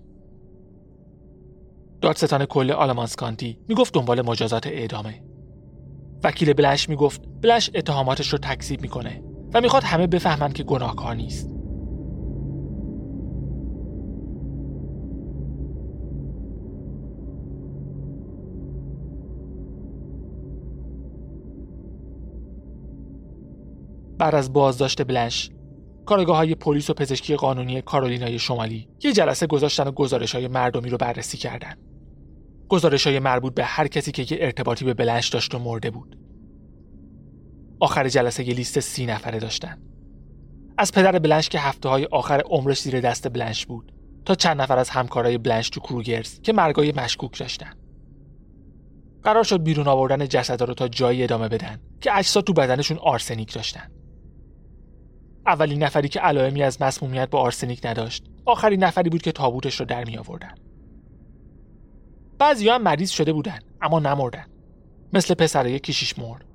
دادستان 2.00 2.44
کل 2.44 2.70
آلمانس 2.70 3.16
کانتی 3.16 3.58
می‌گفت 3.68 3.94
دنبال 3.94 4.22
مجازات 4.22 4.66
اعدامه. 4.66 5.22
وکیل 6.24 6.52
بلنش 6.52 6.88
می‌گفت 6.88 7.22
بلنش 7.42 7.70
اتهاماتش 7.74 8.32
رو 8.32 8.38
تکذیب 8.38 8.80
می‌کنه 8.80 9.22
و 9.54 9.60
می‌خواد 9.60 9.84
همه 9.84 10.06
بفهمن 10.06 10.52
که 10.52 10.62
گناهکار 10.62 11.14
نیست. 11.14 11.50
بعد 24.18 24.34
از 24.34 24.52
بازداشت 24.52 25.02
بلنش 25.02 25.50
کارگاه 26.06 26.36
های 26.36 26.54
پلیس 26.54 26.90
و 26.90 26.94
پزشکی 26.94 27.36
قانونی 27.36 27.82
کارولینای 27.82 28.38
شمالی 28.38 28.88
یه 29.04 29.12
جلسه 29.12 29.46
گذاشتن 29.46 29.88
و 29.88 29.90
گزارش 29.92 30.34
های 30.34 30.48
مردمی 30.48 30.90
رو 30.90 30.98
بررسی 30.98 31.38
کردن. 31.38 31.74
گزارش 32.68 33.06
های 33.06 33.18
مربوط 33.18 33.54
به 33.54 33.64
هر 33.64 33.86
کسی 33.86 34.12
که 34.12 34.34
یه 34.34 34.44
ارتباطی 34.44 34.84
به 34.84 34.94
بلنش 34.94 35.28
داشت 35.28 35.54
و 35.54 35.58
مرده 35.58 35.90
بود. 35.90 36.23
آخر 37.84 38.08
جلسه 38.08 38.48
یه 38.48 38.54
لیست 38.54 38.80
سی 38.80 39.06
نفره 39.06 39.38
داشتن. 39.38 39.78
از 40.78 40.92
پدر 40.92 41.18
بلنش 41.18 41.48
که 41.48 41.58
هفته 41.58 41.88
های 41.88 42.04
آخر 42.04 42.40
عمرش 42.40 42.80
زیر 42.80 43.00
دست 43.00 43.28
بلنش 43.28 43.66
بود 43.66 43.92
تا 44.24 44.34
چند 44.34 44.60
نفر 44.60 44.78
از 44.78 44.90
همکارای 44.90 45.38
بلنش 45.38 45.68
تو 45.68 45.80
کروگرز 45.80 46.40
که 46.40 46.52
مرگای 46.52 46.92
مشکوک 46.92 47.38
داشتن. 47.38 47.72
قرار 49.22 49.44
شد 49.44 49.62
بیرون 49.62 49.88
آوردن 49.88 50.28
جسدا 50.28 50.64
رو 50.64 50.74
تا 50.74 50.88
جایی 50.88 51.22
ادامه 51.22 51.48
بدن 51.48 51.80
که 52.00 52.16
اجساد 52.16 52.44
تو 52.44 52.52
بدنشون 52.52 52.98
آرسنیک 52.98 53.54
داشتن. 53.54 53.90
اولین 55.46 55.82
نفری 55.82 56.08
که 56.08 56.20
علائمی 56.20 56.62
از 56.62 56.82
مسمومیت 56.82 57.30
با 57.30 57.40
آرسنیک 57.40 57.86
نداشت 57.86 58.24
آخرین 58.46 58.84
نفری 58.84 59.10
بود 59.10 59.22
که 59.22 59.32
تابوتش 59.32 59.80
رو 59.80 59.86
در 59.86 60.04
می 60.04 60.18
آوردن 60.18 60.54
بعضی 62.38 62.68
هم 62.68 62.82
مریض 62.82 63.10
شده 63.10 63.32
بودن 63.32 63.58
اما 63.82 64.00
نمردن 64.00 64.44
مثل 65.12 65.34
پسرای 65.34 65.78
کشیش 65.78 66.18
مرد 66.18 66.53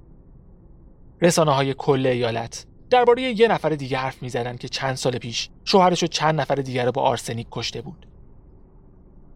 رسانه 1.22 1.52
های 1.52 1.74
کل 1.74 2.06
ایالت. 2.06 2.66
درباره 2.90 3.22
یه 3.22 3.48
نفر 3.48 3.70
دیگه 3.70 3.98
حرف 3.98 4.24
می‌زدن 4.24 4.58
که 4.58 4.68
چند 4.70 4.96
سال 4.96 5.18
پیش 5.18 5.50
شوهرش 5.66 6.04
و 6.04 6.08
چند 6.08 6.42
نفر 6.42 6.56
دیگر 6.56 6.86
رو 6.86 6.92
با 6.92 7.02
آرسنیک 7.02 7.48
کشته 7.52 7.82
بود. 7.82 8.08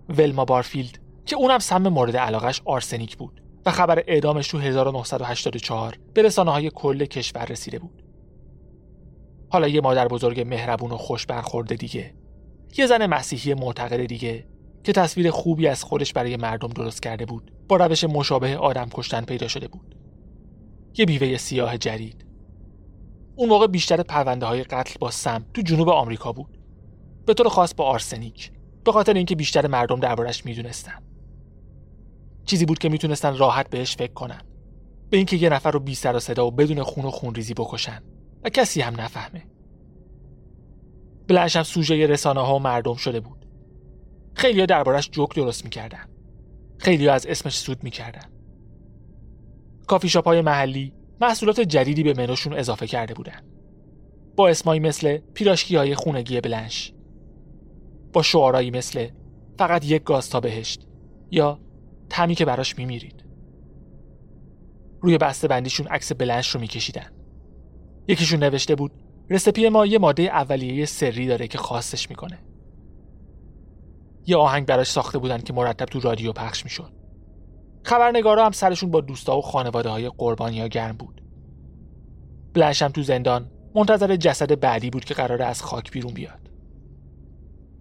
ولما 0.10 0.46
بارفیلد 0.46 1.00
که 1.26 1.36
اونم 1.36 1.60
سم 1.60 1.88
مورد 1.88 2.18
علاقش 2.18 2.62
آرسنیک 2.66 3.18
بود 3.18 3.42
و 3.66 3.72
خبر 3.72 4.04
اعدامش 4.08 4.48
تو 4.48 4.60
1984 4.60 5.98
به 6.14 6.22
رسانه 6.22 6.52
های 6.52 6.72
کل 6.76 7.06
کشور 7.06 7.46
رسیده 7.46 7.80
بود. 7.80 8.04
حالا 9.50 9.68
یه 9.68 9.82
مادر 9.82 10.08
بزرگ 10.08 10.42
مهربون 10.48 10.92
و 10.92 10.98
خوش 10.98 11.26
برخورده 11.26 11.76
دیگه. 11.76 12.14
یه 12.78 12.88
زن 12.88 13.06
مسیحی 13.06 13.54
معتقد 13.54 14.06
دیگه 14.06 14.48
که 14.84 14.94
تصویر 14.94 15.32
خوبی 15.32 15.68
از 15.68 15.84
خودش 15.84 16.14
برای 16.14 16.38
مردم 16.38 16.68
درست 16.68 17.02
کرده 17.02 17.26
بود 17.26 17.52
با 17.68 17.78
روش 17.78 18.04
مشابه 18.04 18.58
آدم 18.58 18.90
کشتن 18.94 19.22
پیدا 19.22 19.48
شده 19.48 19.68
بود. 19.68 19.96
یه 20.98 21.06
بیوه 21.06 21.38
سیاه 21.38 21.78
جدید. 21.78 22.26
اون 23.36 23.50
موقع 23.50 23.68
بیشتر 23.68 24.04
پرونده 24.04 24.46
های 24.46 24.64
قتل 24.64 24.96
با 25.00 25.12
سم 25.12 25.46
تو 25.54 25.62
جنوب 25.62 25.90
آمریکا 25.90 26.32
بود. 26.32 26.58
به 27.26 27.34
طور 27.34 27.50
خاص 27.50 27.74
با 27.74 27.86
آرسنیک 27.86 28.52
به 28.86 28.92
خاطر 28.92 29.14
اینکه 29.14 29.36
بیشتر 29.36 29.68
مردم 29.68 30.00
دربارش 30.00 30.46
می‌دونستن. 30.46 31.04
چیزی 32.46 32.66
بود 32.66 32.80
که 32.80 32.90
می‌تونستن 32.90 33.38
راحت 33.38 33.70
بهش 33.70 33.96
فکر 33.96 34.14
کنن. 34.14 34.42
به 35.10 35.18
اینکه 35.18 35.38
یه 35.38 35.50
نفر 35.50 35.72
رو 35.72 35.80
بی 35.80 35.96
سر 35.96 36.16
و 36.16 36.20
صدا 36.20 36.48
و 36.48 36.52
بدون 36.52 36.84
خون 36.84 37.06
و 37.06 37.12
خونریزی 37.12 37.54
بکشن. 37.54 38.04
و 38.44 38.50
کسی 38.50 38.82
هم 38.82 39.02
نفهمه. 39.02 39.46
بلنش 41.28 41.56
هم 41.56 41.64
سوژه 41.64 42.08
رسانه 42.08 42.42
ها 42.42 42.56
و 42.56 42.60
مردم 42.60 42.96
شده 42.96 43.20
بود. 43.20 43.46
خیلیا 44.34 44.66
دربارش 44.66 45.10
جوک 45.10 45.36
درست 45.36 45.64
می‌کردن. 45.64 46.10
خیلیا 46.78 47.14
از 47.14 47.26
اسمش 47.26 47.58
سود 47.58 47.84
می‌کردن. 47.84 48.30
کافی 49.88 50.10
شاپ 50.10 50.26
های 50.26 50.42
محلی 50.42 50.94
محصولات 51.22 51.60
جدیدی 51.60 52.04
به 52.04 52.14
منوشون 52.18 52.54
اضافه 52.54 52.88
کرده 52.88 53.14
بودن. 53.14 53.42
با 54.36 54.50
اسمایی 54.50 54.80
مثل 54.80 55.18
پیراشکی 55.18 55.76
های 55.76 55.96
خونگی 55.96 56.42
بلنش 56.42 56.94
با 58.14 58.22
شعارایی 58.22 58.72
مثل 58.72 59.08
فقط 59.58 59.86
یک 59.86 60.04
گاز 60.04 60.30
تا 60.30 60.40
بهشت 60.40 60.88
یا 61.32 61.60
تمی 62.10 62.36
که 62.36 62.46
براش 62.46 62.78
میمیرید. 62.78 63.26
روی 65.02 65.18
بسته 65.18 65.48
بندیشون 65.48 65.88
عکس 65.88 66.12
بلنش 66.12 66.50
رو 66.50 66.62
میکشیدن. 66.62 67.12
یکیشون 68.08 68.44
نوشته 68.44 68.76
بود 68.76 68.92
رسپی 69.30 69.70
ما 69.70 69.86
یه 69.86 70.00
ماده 70.00 70.24
اولیه 70.24 70.86
سری 70.86 71.28
داره 71.28 71.48
که 71.48 71.58
خاصش 71.58 72.10
می‌کنه. 72.10 72.40
یه 74.28 74.38
آهنگ 74.38 74.66
براش 74.66 74.92
ساخته 74.92 75.18
بودن 75.18 75.38
که 75.38 75.54
مرتب 75.54 75.86
تو 75.86 76.00
رادیو 76.00 76.34
پخش 76.34 76.64
می‌شد. 76.64 77.03
خبرنگارا 77.86 78.46
هم 78.46 78.52
سرشون 78.52 78.92
با 78.92 79.02
دوستا 79.02 79.38
و 79.38 79.42
خانواده 79.42 79.90
های 79.90 80.10
قربانی 80.10 80.70
گرم 80.70 80.98
بود. 80.98 81.22
بلنش 82.54 82.82
هم 82.82 82.92
تو 82.92 83.04
زندان 83.04 83.52
منتظر 83.76 84.16
جسد 84.16 84.60
بعدی 84.60 84.90
بود 84.90 85.06
که 85.06 85.14
قراره 85.14 85.46
از 85.46 85.62
خاک 85.62 85.92
بیرون 85.92 86.14
بیاد. 86.14 86.50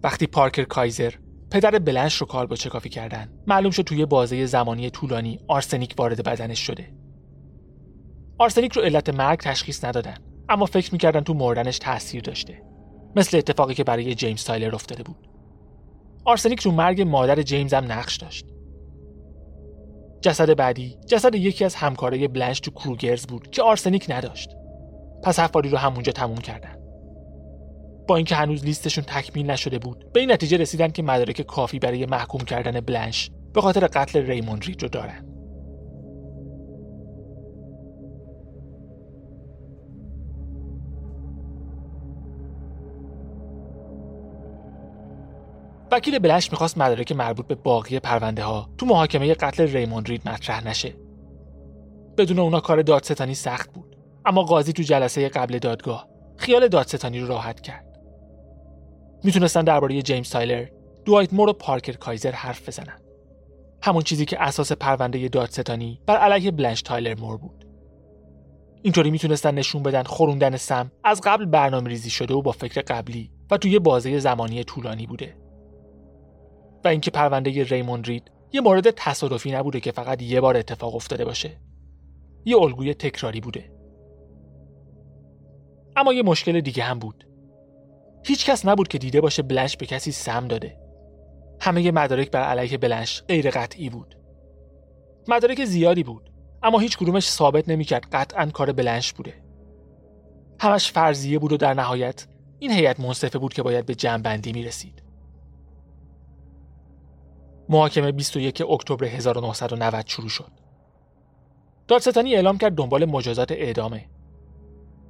وقتی 0.03 0.27
پارکر 0.27 0.63
کایزر 0.63 1.13
پدر 1.51 1.79
بلنش 1.79 2.15
رو 2.15 2.27
کار 2.27 2.45
با 2.45 2.55
چکافی 2.55 2.89
کردن 2.89 3.33
معلوم 3.47 3.71
شد 3.71 3.83
توی 3.83 4.05
بازه 4.05 4.45
زمانی 4.45 4.89
طولانی 4.89 5.39
آرسنیک 5.47 5.95
وارد 5.97 6.23
بدنش 6.23 6.59
شده. 6.59 6.93
آرسنیک 8.37 8.71
رو 8.71 8.81
علت 8.81 9.09
مرگ 9.09 9.39
تشخیص 9.39 9.85
ندادن 9.85 10.15
اما 10.49 10.65
فکر 10.65 10.91
می‌کردن 10.91 11.21
تو 11.21 11.33
مردنش 11.33 11.79
تاثیر 11.79 12.21
داشته. 12.21 12.61
مثل 13.15 13.37
اتفاقی 13.37 13.73
که 13.73 13.83
برای 13.83 14.15
جیمز 14.15 14.43
تایلر 14.43 14.75
افتاده 14.75 15.03
بود. 15.03 15.27
آرسنیک 16.25 16.61
تو 16.61 16.71
مرگ 16.71 17.01
مادر 17.01 17.41
جیمز 17.41 17.73
هم 17.73 17.91
نقش 17.91 18.17
داشت. 18.17 18.52
جسد 20.23 20.55
بعدی 20.55 20.97
جسد 21.07 21.35
یکی 21.35 21.65
از 21.65 21.75
همکارای 21.75 22.27
بلنش 22.27 22.59
تو 22.59 22.71
کروگرز 22.71 23.25
بود 23.25 23.51
که 23.51 23.63
آرسنیک 23.63 24.05
نداشت. 24.09 24.49
پس 25.23 25.39
حفاری 25.39 25.69
رو 25.69 25.77
همونجا 25.77 26.11
تموم 26.11 26.37
کردن. 26.37 26.77
با 28.07 28.15
اینکه 28.15 28.35
هنوز 28.35 28.65
لیستشون 28.65 29.03
تکمیل 29.03 29.51
نشده 29.51 29.79
بود 29.79 30.13
به 30.13 30.19
این 30.19 30.31
نتیجه 30.31 30.57
رسیدن 30.57 30.87
که 30.87 31.03
مدارک 31.03 31.41
کافی 31.41 31.79
برای 31.79 32.05
محکوم 32.05 32.41
کردن 32.41 32.79
بلنش 32.79 33.31
به 33.53 33.61
خاطر 33.61 33.87
قتل 33.87 34.25
ریموند 34.25 34.65
رید 34.65 34.81
رو 34.81 34.89
دارن. 34.89 35.32
وکیل 45.93 46.19
بلنش 46.19 46.51
می‌خواست 46.51 46.77
مدارک 46.77 47.11
مربوط 47.11 47.47
به 47.47 47.55
باقی 47.55 47.99
پرونده 47.99 48.43
ها 48.43 48.69
تو 48.77 48.85
محاکمه 48.85 49.33
قتل 49.33 49.67
ریموند 49.67 50.07
رید 50.07 50.29
مطرح 50.29 50.67
نشه. 50.67 50.95
بدون 52.17 52.39
اونا 52.39 52.59
کار 52.59 52.81
دادستانی 52.81 53.35
سخت 53.35 53.73
بود. 53.73 53.97
اما 54.25 54.43
قاضی 54.43 54.73
تو 54.73 54.83
جلسه 54.83 55.29
قبل 55.29 55.59
دادگاه 55.59 56.07
خیال 56.37 56.67
دادستانی 56.67 57.19
رو 57.19 57.27
راحت 57.27 57.61
کرد. 57.61 57.99
می‌تونستن 59.23 59.63
درباره 59.63 60.01
جیمز 60.01 60.29
تایلر، 60.29 60.65
دوایت 61.05 61.33
مور 61.33 61.49
و 61.49 61.53
پارکر 61.53 61.93
کایزر 61.93 62.31
حرف 62.31 62.67
بزنن. 62.67 62.99
همون 63.81 64.01
چیزی 64.01 64.25
که 64.25 64.43
اساس 64.43 64.71
پرونده 64.71 65.27
دادستانی 65.27 66.01
بر 66.05 66.17
علیه 66.17 66.51
بلنش 66.51 66.81
تایلر 66.81 67.19
مور 67.19 67.37
بود. 67.37 67.65
اینطوری 68.81 69.11
می‌تونستن 69.11 69.53
نشون 69.53 69.83
بدن 69.83 70.03
خوروندن 70.03 70.57
سم 70.57 70.91
از 71.03 71.21
قبل 71.23 71.45
برنامه 71.45 71.89
ریزی 71.89 72.09
شده 72.09 72.33
و 72.33 72.41
با 72.41 72.51
فکر 72.51 72.81
قبلی 72.81 73.31
و 73.51 73.57
توی 73.57 73.79
بازه 73.79 74.19
زمانی 74.19 74.63
طولانی 74.63 75.07
بوده. 75.07 75.42
و 76.83 76.87
اینکه 76.87 77.11
پرونده 77.11 77.63
ریموند 77.63 78.07
رید 78.07 78.31
یه 78.51 78.61
مورد 78.61 78.91
تصادفی 78.91 79.51
نبوده 79.51 79.79
که 79.79 79.91
فقط 79.91 80.21
یه 80.21 80.41
بار 80.41 80.57
اتفاق 80.57 80.95
افتاده 80.95 81.25
باشه. 81.25 81.51
یه 82.45 82.57
الگوی 82.57 82.93
تکراری 82.93 83.41
بوده. 83.41 83.71
اما 85.95 86.13
یه 86.13 86.23
مشکل 86.23 86.61
دیگه 86.61 86.83
هم 86.83 86.99
بود. 86.99 87.27
هیچ 88.25 88.45
کس 88.45 88.65
نبود 88.65 88.87
که 88.87 88.97
دیده 88.97 89.21
باشه 89.21 89.41
بلنش 89.41 89.77
به 89.77 89.85
کسی 89.85 90.11
سم 90.11 90.47
داده. 90.47 90.77
همه 91.61 91.91
مدارک 91.91 92.31
بر 92.31 92.41
علیه 92.41 92.77
بلنش 92.77 93.23
غیر 93.27 93.49
قطعی 93.49 93.89
بود. 93.89 94.17
مدارک 95.27 95.65
زیادی 95.65 96.03
بود 96.03 96.29
اما 96.63 96.79
هیچ 96.79 96.97
کدومش 96.97 97.29
ثابت 97.29 97.69
نمی‌کرد 97.69 98.05
قطعا 98.11 98.45
کار 98.45 98.71
بلنش 98.71 99.13
بوده. 99.13 99.33
همش 100.59 100.91
فرضیه 100.91 101.39
بود 101.39 101.51
و 101.51 101.57
در 101.57 101.73
نهایت 101.73 102.27
این 102.59 102.71
هیئت 102.71 102.99
منصفه 102.99 103.39
بود 103.39 103.53
که 103.53 103.63
باید 103.63 103.85
به 103.85 103.95
جمعبندی 103.95 104.53
می 104.53 104.63
رسید. 104.63 105.02
محاکمه 107.69 108.11
21 108.11 108.61
اکتبر 108.61 109.05
1990 109.05 110.07
شروع 110.07 110.29
شد. 110.29 110.51
دادستانی 111.87 112.35
اعلام 112.35 112.57
کرد 112.57 112.75
دنبال 112.75 113.05
مجازات 113.05 113.51
اعدامه. 113.51 114.09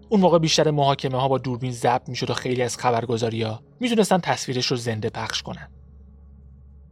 اون 0.10 0.22
موقع 0.22 0.40
بیشتر 0.40 0.72
محاکمه 0.72 1.18
ها 1.18 1.28
با 1.28 1.38
دوربین 1.38 1.72
ضبط 1.72 2.10
می‌شد 2.10 2.30
و 2.30 2.34
خیلی 2.34 2.62
از 2.62 2.78
خبرگزاری 2.78 3.44
ها 3.44 3.60
می‌تونستن 3.80 4.18
تصویرش 4.18 4.66
رو 4.66 4.78
زنده 4.78 5.10
پخش 5.10 5.42
کنن. 5.42 5.72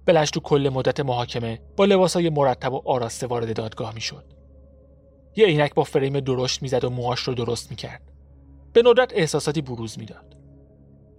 بلش 0.06 0.32
تو 0.32 0.40
کل 0.40 0.70
مدت 0.74 1.00
محاکمه 1.00 1.62
با 1.78 1.86
لباسای 1.86 2.30
مرتب 2.30 2.74
و 2.74 2.82
آراسته 2.86 3.28
وارد 3.28 3.56
دادگاه 3.56 3.94
می‌شد. 3.94 4.34
یه 5.36 5.46
عینک 5.46 5.74
با 5.74 5.84
فریم 5.84 6.20
درشت 6.20 6.62
می‌زد 6.62 6.84
و 6.84 6.90
موهاش 6.90 7.20
رو 7.20 7.34
درست 7.34 7.70
می‌کرد. 7.70 8.12
به 8.74 8.82
ندرت 8.86 9.14
احساساتی 9.14 9.62
بروز 9.62 10.00
می‌داد. 10.00 10.38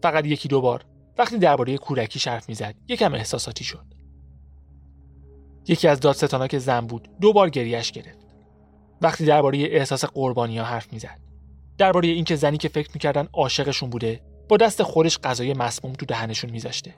فقط 0.03 0.27
یکی 0.27 0.49
دو 0.49 0.61
بار 0.61 0.85
وقتی 1.19 1.39
درباره 1.39 1.79
کورکی 1.79 2.31
حرف 2.31 2.49
می‌زد 2.49 2.75
یکم 2.89 3.15
احساساتی 3.15 3.65
شد. 3.65 4.02
یکی 5.69 5.89
از 5.89 6.01
دادستانا 6.01 6.47
که 6.47 6.59
زن 6.59 6.81
بود 6.81 7.09
دو 7.21 7.33
بار 7.33 7.51
گریش 7.51 7.93
گرفت. 7.93 8.27
وقتی 9.01 9.25
درباره 9.25 9.59
احساس 9.59 10.05
قربانی 10.05 10.59
ها 10.59 10.65
حرف 10.65 10.93
می‌زد. 10.93 11.21
درباره 11.79 12.09
اینکه 12.09 12.37
زنی 12.37 12.57
که 12.57 12.69
فکر 12.69 12.91
می‌کردن 12.95 13.29
عاشقشون 13.33 13.91
بوده 13.91 14.21
با 14.49 14.57
دست 14.57 14.83
خودش 14.83 15.19
غذای 15.19 15.55
مسموم 15.55 15.93
تو 15.93 16.07
دهنشون 16.07 16.51
میذاشته. 16.51 16.95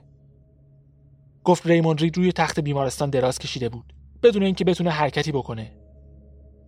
گفت 1.43 1.67
ریموند 1.67 2.01
رید 2.01 2.17
روی 2.17 2.31
تخت 2.31 2.59
بیمارستان 2.59 3.09
دراز 3.09 3.39
کشیده 3.39 3.69
بود 3.69 3.93
بدون 4.23 4.43
اینکه 4.43 4.63
بتونه 4.63 4.89
حرکتی 4.89 5.31
بکنه. 5.31 5.71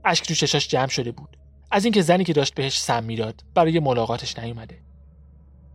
اشک 0.05 0.27
تو 0.27 0.33
چشاش 0.33 0.67
جمع 0.67 0.87
شده 0.87 1.11
بود. 1.11 1.37
از 1.71 1.85
اینکه 1.85 2.01
زنی 2.01 2.23
که 2.23 2.33
داشت 2.33 2.53
بهش 2.53 2.79
سم 2.79 3.03
می‌داد 3.03 3.43
برای 3.53 3.79
ملاقاتش 3.79 4.39
نیومده 4.39 4.81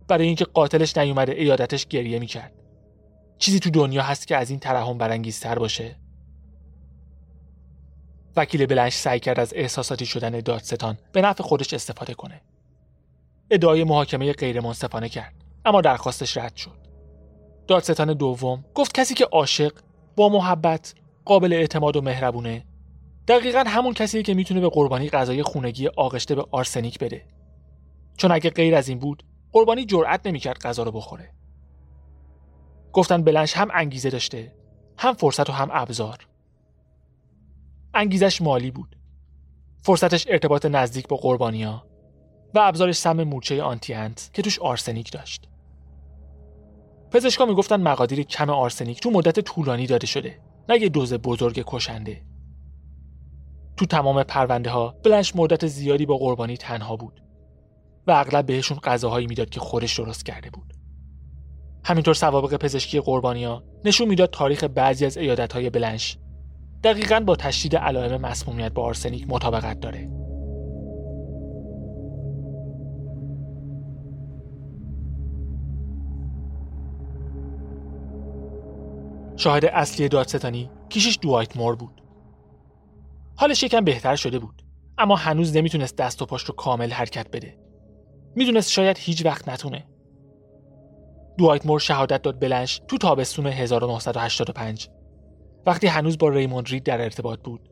برای 0.07 0.27
اینکه 0.27 0.45
قاتلش 0.45 0.97
نیومده 0.97 1.31
ایادتش 1.31 1.87
گریه 1.87 2.19
می‌کرد 2.19 2.53
چیزی 3.37 3.59
تو 3.59 3.69
دنیا 3.69 4.03
هست 4.03 4.27
که 4.27 4.37
از 4.37 4.49
این 4.49 4.59
ترحم 4.59 4.97
برانگیزتر 4.97 5.59
باشه 5.59 5.95
وکیل 8.35 8.65
بلنش 8.65 8.93
سعی 8.93 9.19
کرد 9.19 9.39
از 9.39 9.53
احساساتی 9.55 10.05
شدن 10.05 10.39
دادستان 10.39 10.97
به 11.11 11.21
نفع 11.21 11.43
خودش 11.43 11.73
استفاده 11.73 12.13
کنه. 12.13 12.41
ادعای 13.51 13.83
محاکمه 13.83 14.33
غیر 14.33 14.61
منصفانه 14.61 15.09
کرد 15.09 15.33
اما 15.65 15.81
درخواستش 15.81 16.37
رد 16.37 16.55
شد. 16.55 16.77
دادستان 17.67 18.13
دوم 18.13 18.65
گفت 18.75 18.93
کسی 18.93 19.13
که 19.13 19.25
عاشق 19.25 19.73
با 20.15 20.29
محبت 20.29 20.93
قابل 21.25 21.53
اعتماد 21.53 21.95
و 21.95 22.01
مهربونه 22.01 22.65
دقیقا 23.27 23.63
همون 23.67 23.93
کسیه 23.93 24.23
که 24.23 24.33
می‌تونه 24.33 24.61
به 24.61 24.69
قربانی 24.69 25.09
غذای 25.09 25.43
خونگی 25.43 25.87
آغشته 25.87 26.35
به 26.35 26.45
آرسنیک 26.51 26.99
بده. 26.99 27.25
چون 28.17 28.31
اگه 28.31 28.49
غیر 28.49 28.75
از 28.75 28.89
این 28.89 28.99
بود 28.99 29.23
قربانی 29.51 29.85
جرأت 29.85 30.27
نمی‌کرد 30.27 30.57
غذا 30.57 30.83
رو 30.83 30.91
بخوره. 30.91 31.29
گفتن 32.93 33.23
بلنش 33.23 33.57
هم 33.57 33.69
انگیزه 33.73 34.09
داشته 34.09 34.53
هم 34.97 35.13
فرصت 35.13 35.49
و 35.49 35.53
هم 35.53 35.69
ابزار. 35.71 36.27
انگیزش 37.93 38.41
مالی 38.41 38.71
بود. 38.71 38.95
فرصتش 39.81 40.25
ارتباط 40.29 40.65
نزدیک 40.65 41.07
با 41.07 41.17
قربانیا 41.17 41.87
و 42.53 42.59
ابزارش 42.59 42.95
سم 42.95 43.23
مورچه 43.23 43.63
آنتیانت 43.63 44.29
که 44.33 44.41
توش 44.41 44.59
آرسنیک 44.59 45.11
داشت. 45.11 45.49
پزشکا 47.11 47.45
می‌گفتن 47.45 47.81
مقادیر 47.81 48.23
کم 48.23 48.49
آرسنیک 48.49 48.99
تو 48.99 49.11
مدت 49.11 49.39
طولانی 49.39 49.87
داده 49.87 50.07
شده 50.07 50.39
نه 50.69 50.81
یه 50.81 50.89
دوز 50.89 51.13
بزرگ 51.13 51.63
کشنده. 51.67 52.21
تو 53.77 53.85
تمام 53.85 54.23
پرونده 54.23 54.69
ها 54.69 54.95
بلنش 55.03 55.35
مدت 55.35 55.67
زیادی 55.67 56.05
با 56.05 56.17
قربانی 56.17 56.57
تنها 56.57 56.95
بود 56.95 57.23
و 58.07 58.11
اغلب 58.11 58.45
بهشون 58.45 58.79
غذاهایی 58.79 59.27
می‌داد 59.27 59.49
که 59.49 59.59
خودش 59.59 59.99
درست 59.99 60.25
کرده 60.25 60.49
بود. 60.49 60.73
همینطور 61.85 62.13
سوابق 62.13 62.57
پزشکی 62.57 62.99
قربانیا 62.99 63.63
نشون 63.85 64.07
می‌داد 64.07 64.29
تاریخ 64.29 64.63
بعضی 64.63 65.05
از 65.05 65.17
ایادت 65.17 65.53
های 65.53 65.69
بلنش 65.69 66.17
دقیقا 66.83 67.19
با 67.19 67.35
تشدید 67.35 67.75
علائم 67.75 68.21
مسمومیت 68.21 68.73
با 68.73 68.83
آرسنیک 68.83 69.25
مطابقت 69.29 69.79
داره. 69.79 70.09
شاهد 79.35 79.65
اصلی 79.65 80.09
دادستانی 80.09 80.69
کیشش 80.89 81.19
دوایت 81.21 81.57
مور 81.57 81.75
بود. 81.75 82.01
حالش 83.35 83.63
یکم 83.63 83.83
بهتر 83.83 84.15
شده 84.15 84.39
بود 84.39 84.63
اما 84.97 85.15
هنوز 85.15 85.57
نمی‌تونست 85.57 85.95
دست 85.97 86.21
و 86.21 86.25
پاش 86.25 86.43
رو 86.43 86.55
کامل 86.55 86.91
حرکت 86.91 87.31
بده. 87.31 87.57
می‌دونست 88.35 88.71
شاید 88.71 88.97
هیچ 88.97 89.25
وقت 89.25 89.49
نتونه. 89.49 89.85
دوایت 91.37 91.65
مور 91.65 91.79
شهادت 91.79 92.21
داد 92.21 92.39
بلنش 92.39 92.81
تو 92.87 92.97
تابستون 92.97 93.47
1985 93.47 94.89
وقتی 95.65 95.87
هنوز 95.87 96.17
با 96.17 96.29
ریموند 96.29 96.67
رید 96.67 96.83
در 96.83 97.01
ارتباط 97.01 97.39
بود. 97.39 97.69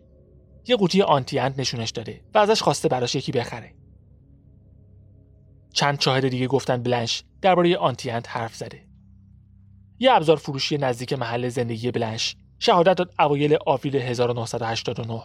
یه 0.68 0.76
قوطی 0.76 1.02
آنتی 1.02 1.40
انت 1.40 1.60
نشونش 1.60 1.90
داده 1.90 2.22
و 2.34 2.38
ازش 2.38 2.62
خواسته 2.62 2.88
براش 2.88 3.16
یکی 3.16 3.32
بخره. 3.32 3.76
چند 5.74 6.02
شاهد 6.02 6.28
دیگه 6.28 6.48
گفتن 6.48 6.84
بلنش 6.84 7.24
درباره 7.42 7.78
آنتی 7.78 8.10
انت 8.10 8.30
حرف 8.30 8.56
زده. 8.56 8.88
یه 10.00 10.12
ابزار 10.12 10.38
فروشی 10.38 10.78
نزدیک 10.78 11.14
محل 11.14 11.50
زندگی 11.50 11.92
بلنش 11.92 12.36
شهادت 12.60 12.98
داد 12.98 13.14
اوایل 13.20 13.58
آوریل 13.66 13.96
1989 13.96 15.22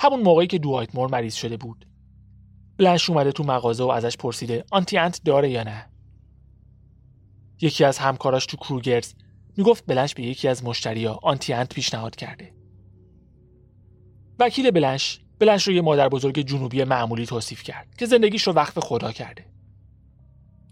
همون 0.00 0.22
موقعی 0.22 0.46
که 0.46 0.58
دوایت 0.58 0.94
مور 0.94 1.10
مریض 1.10 1.34
شده 1.34 1.56
بود. 1.56 1.86
بلنش 2.78 3.10
اومده 3.10 3.32
تو 3.32 3.44
مغازه 3.44 3.84
و 3.84 3.88
ازش 3.88 4.16
پرسیده 4.16 4.64
آنتی 4.70 4.98
انت 4.98 5.20
داره 5.24 5.50
یا 5.50 5.62
نه. 5.62 5.90
یکی 7.60 7.84
از 7.84 7.98
همکاراش 7.98 8.46
تو 8.46 8.56
کروگرز 8.56 9.14
می‌گفت 9.56 9.84
بلنش 9.86 10.14
به 10.14 10.22
یکی 10.22 10.48
از 10.48 10.64
مشتریا 10.64 11.18
آنتی 11.22 11.52
انت 11.52 11.74
پیشنهاد 11.74 12.16
کرده 12.16 12.52
وکیل 14.38 14.70
بلنش 14.70 15.20
بلنش 15.38 15.68
رو 15.68 15.74
یه 15.74 15.80
مادر 15.80 16.08
بزرگ 16.08 16.40
جنوبی 16.40 16.84
معمولی 16.84 17.26
توصیف 17.26 17.62
کرد 17.62 17.94
که 17.98 18.06
زندگیش 18.06 18.42
رو 18.42 18.52
وقف 18.52 18.78
خدا 18.78 19.12
کرده 19.12 19.46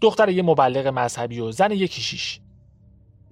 دختر 0.01 0.29
یه 0.29 0.43
مبلغ 0.43 0.87
مذهبی 0.87 1.39
و 1.39 1.51
زن 1.51 1.71
یه 1.71 1.87
کشیش 1.87 2.39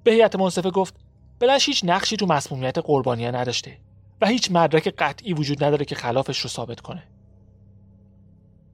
به 0.03 0.11
هیئت 0.11 0.35
منصفه 0.35 0.69
گفت 0.71 0.95
بلنش 1.39 1.67
هیچ 1.67 1.81
نقشی 1.85 2.17
تو 2.17 2.25
مسمومیت 2.25 2.77
قربانیه 2.77 3.31
نداشته 3.31 3.77
و 4.21 4.27
هیچ 4.27 4.51
مدرک 4.51 4.87
قطعی 4.97 5.33
وجود 5.33 5.63
نداره 5.63 5.85
که 5.85 5.95
خلافش 5.95 6.39
رو 6.39 6.49
ثابت 6.49 6.79
کنه. 6.79 7.03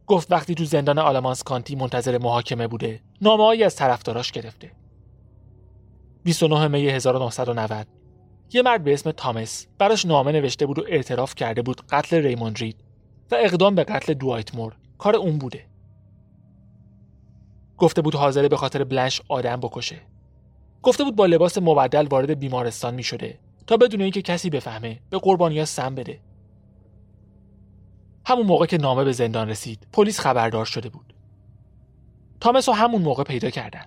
گفت 0.07 0.31
وقتی 0.31 0.55
تو 0.55 0.65
زندان 0.65 0.99
آلمانس 0.99 1.43
کانتی 1.43 1.75
منتظر 1.75 2.17
محاکمه 2.17 2.67
بوده 2.67 3.01
نامههایی 3.21 3.63
از 3.63 3.75
طرفداراش 3.75 4.31
گرفته. 4.31 4.71
29 6.27 6.67
می 6.67 6.89
1990 6.89 7.87
یه 8.53 8.61
مرد 8.61 8.83
به 8.83 8.93
اسم 8.93 9.11
تامس 9.11 9.67
براش 9.77 10.05
نامه 10.05 10.31
نوشته 10.31 10.65
بود 10.65 10.79
و 10.79 10.83
اعتراف 10.87 11.35
کرده 11.35 11.61
بود 11.61 11.81
قتل 11.89 12.17
ریموند 12.17 12.57
رید 12.57 12.83
و 13.31 13.35
اقدام 13.39 13.75
به 13.75 13.83
قتل 13.83 14.13
دوایت 14.13 14.55
مور. 14.55 14.75
کار 14.97 15.15
اون 15.15 15.37
بوده. 15.37 15.65
گفته 17.77 18.01
بود 18.01 18.15
حاضره 18.15 18.47
به 18.47 18.57
خاطر 18.57 18.83
بلنش 18.83 19.21
آدم 19.29 19.55
بکشه. 19.55 20.01
گفته 20.81 21.03
بود 21.03 21.15
با 21.15 21.25
لباس 21.25 21.57
مبدل 21.57 22.07
وارد 22.07 22.39
بیمارستان 22.39 22.93
می 22.93 23.03
شده 23.03 23.39
تا 23.67 23.77
بدون 23.77 24.01
اینکه 24.01 24.21
کسی 24.21 24.49
بفهمه 24.49 24.99
به 25.09 25.17
قربانیا 25.17 25.65
سم 25.65 25.95
بده. 25.95 26.19
همون 28.25 28.45
موقع 28.45 28.65
که 28.65 28.77
نامه 28.77 29.03
به 29.03 29.11
زندان 29.11 29.49
رسید 29.49 29.87
پلیس 29.91 30.19
خبردار 30.19 30.65
شده 30.65 30.89
بود. 30.89 31.13
تامس 32.39 32.69
رو 32.69 32.75
همون 32.75 33.01
موقع 33.01 33.23
پیدا 33.23 33.49
کردن. 33.49 33.85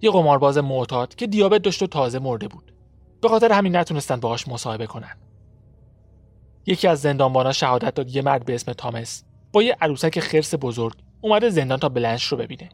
یه 0.00 0.10
قمارباز 0.10 0.58
معتاد 0.58 1.14
که 1.14 1.26
دیابت 1.26 1.62
داشت 1.62 1.82
و 1.82 1.86
تازه 1.86 2.18
مرده 2.18 2.48
بود 2.48 2.72
به 3.20 3.28
خاطر 3.28 3.52
همین 3.52 3.76
نتونستن 3.76 4.16
باهاش 4.16 4.48
مصاحبه 4.48 4.86
کنن 4.86 5.16
یکی 6.66 6.88
از 6.88 7.00
زندانبانا 7.00 7.52
شهادت 7.52 7.94
داد 7.94 8.16
یه 8.16 8.22
مرد 8.22 8.44
به 8.44 8.54
اسم 8.54 8.72
تامس 8.72 9.24
با 9.52 9.62
یه 9.62 9.76
عروسک 9.80 10.20
خرس 10.20 10.54
بزرگ 10.60 10.94
اومده 11.20 11.50
زندان 11.50 11.78
تا 11.78 11.88
بلنش 11.88 12.24
رو 12.24 12.38
ببینه 12.38 12.68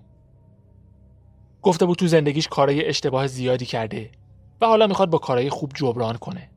گفته 1.62 1.86
بود 1.86 1.98
تو 1.98 2.06
زندگیش 2.06 2.48
کارای 2.48 2.88
اشتباه 2.88 3.26
زیادی 3.26 3.66
کرده 3.66 4.10
و 4.60 4.66
حالا 4.66 4.86
می‌خواد 4.86 5.10
با 5.10 5.18
کارهای 5.18 5.50
خوب 5.50 5.72
جبران 5.74 6.16
کنه. 6.16 6.50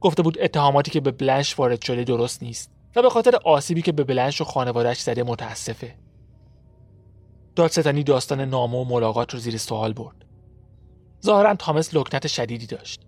گفته 0.00 0.22
بود 0.22 0.38
اتهاماتی 0.40 0.90
که 0.90 1.00
به 1.00 1.10
بلنش 1.10 1.58
وارد 1.58 1.82
شده 1.82 2.04
درست 2.04 2.42
نیست 2.42 2.70
و 2.96 3.02
به 3.02 3.10
خاطر 3.10 3.36
آسیبی 3.44 3.82
که 3.82 3.92
به 3.92 4.04
بلنش 4.04 4.40
و 4.40 4.44
خانوادهش 4.44 5.00
زده 5.00 5.22
متاسفه. 5.22 5.94
دادستانی 7.58 8.02
داستان 8.02 8.40
نامه 8.40 8.78
و 8.78 8.84
ملاقات 8.84 9.34
رو 9.34 9.40
زیر 9.40 9.56
سوال 9.56 9.92
برد. 9.92 10.24
ظاهرا 11.24 11.54
تامس 11.54 11.94
لکنت 11.94 12.26
شدیدی 12.26 12.66
داشت. 12.66 13.00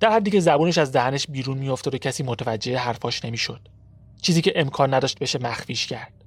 در 0.00 0.12
حدی 0.12 0.30
که 0.30 0.40
زبونش 0.40 0.78
از 0.78 0.92
دهنش 0.92 1.26
بیرون 1.26 1.58
میافتاد 1.58 1.94
و 1.94 1.98
کسی 1.98 2.22
متوجه 2.22 2.78
حرفاش 2.78 3.24
نمی‌شد. 3.24 3.60
چیزی 4.22 4.42
که 4.42 4.52
امکان 4.56 4.94
نداشت 4.94 5.18
بشه 5.18 5.38
مخفیش 5.38 5.86
کرد. 5.86 6.24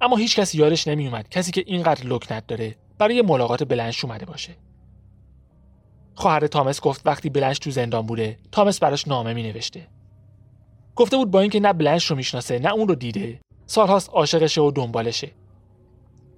اما 0.00 0.16
هیچ 0.16 0.36
کسی 0.36 0.58
یادش 0.58 0.88
نمیومد 0.88 1.28
کسی 1.28 1.52
که 1.52 1.64
اینقدر 1.66 2.06
لکنت 2.06 2.46
داره 2.46 2.76
برای 2.98 3.22
ملاقات 3.22 3.64
بلنش 3.64 4.04
اومده 4.04 4.26
باشه. 4.26 4.56
خواهر 6.14 6.46
تامس 6.46 6.80
گفت 6.80 7.06
وقتی 7.06 7.30
بلنش 7.30 7.58
تو 7.58 7.70
زندان 7.70 8.06
بوده 8.06 8.38
تامس 8.52 8.78
براش 8.78 9.08
نامه 9.08 9.32
می 9.32 9.42
نوشته. 9.42 9.88
گفته 10.96 11.16
بود 11.16 11.30
با 11.30 11.40
اینکه 11.40 11.60
نه 11.60 11.72
بلنش 11.72 12.06
رو 12.06 12.16
می‌شناسه 12.16 12.58
نه 12.58 12.72
اون 12.72 12.88
رو 12.88 12.94
دیده 12.94 13.40
سالهاست 13.66 14.10
عاشقشه 14.10 14.60
و 14.60 14.70
دنبالشه. 14.70 15.30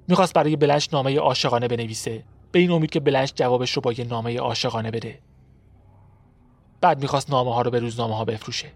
می‌خواست 0.08 0.32
برای 0.32 0.56
بلنش 0.56 0.92
نامه 0.92 1.18
عاشقانه 1.18 1.68
بنویسه 1.68 2.24
به 2.52 2.58
این 2.58 2.70
امید 2.70 2.90
که 2.90 3.00
بلنش 3.00 3.32
جوابش 3.34 3.72
رو 3.72 3.82
با 3.82 3.92
یه 3.92 4.04
نامه 4.04 4.38
عاشقانه 4.38 4.90
بده. 4.90 5.18
بعد 6.80 7.02
می‌خواست 7.02 7.30
نامه 7.30 7.54
ها 7.54 7.62
رو 7.62 7.70
به 7.70 7.78
روزنامه 7.78 8.16
ها 8.16 8.24
بفروشه. 8.24 8.72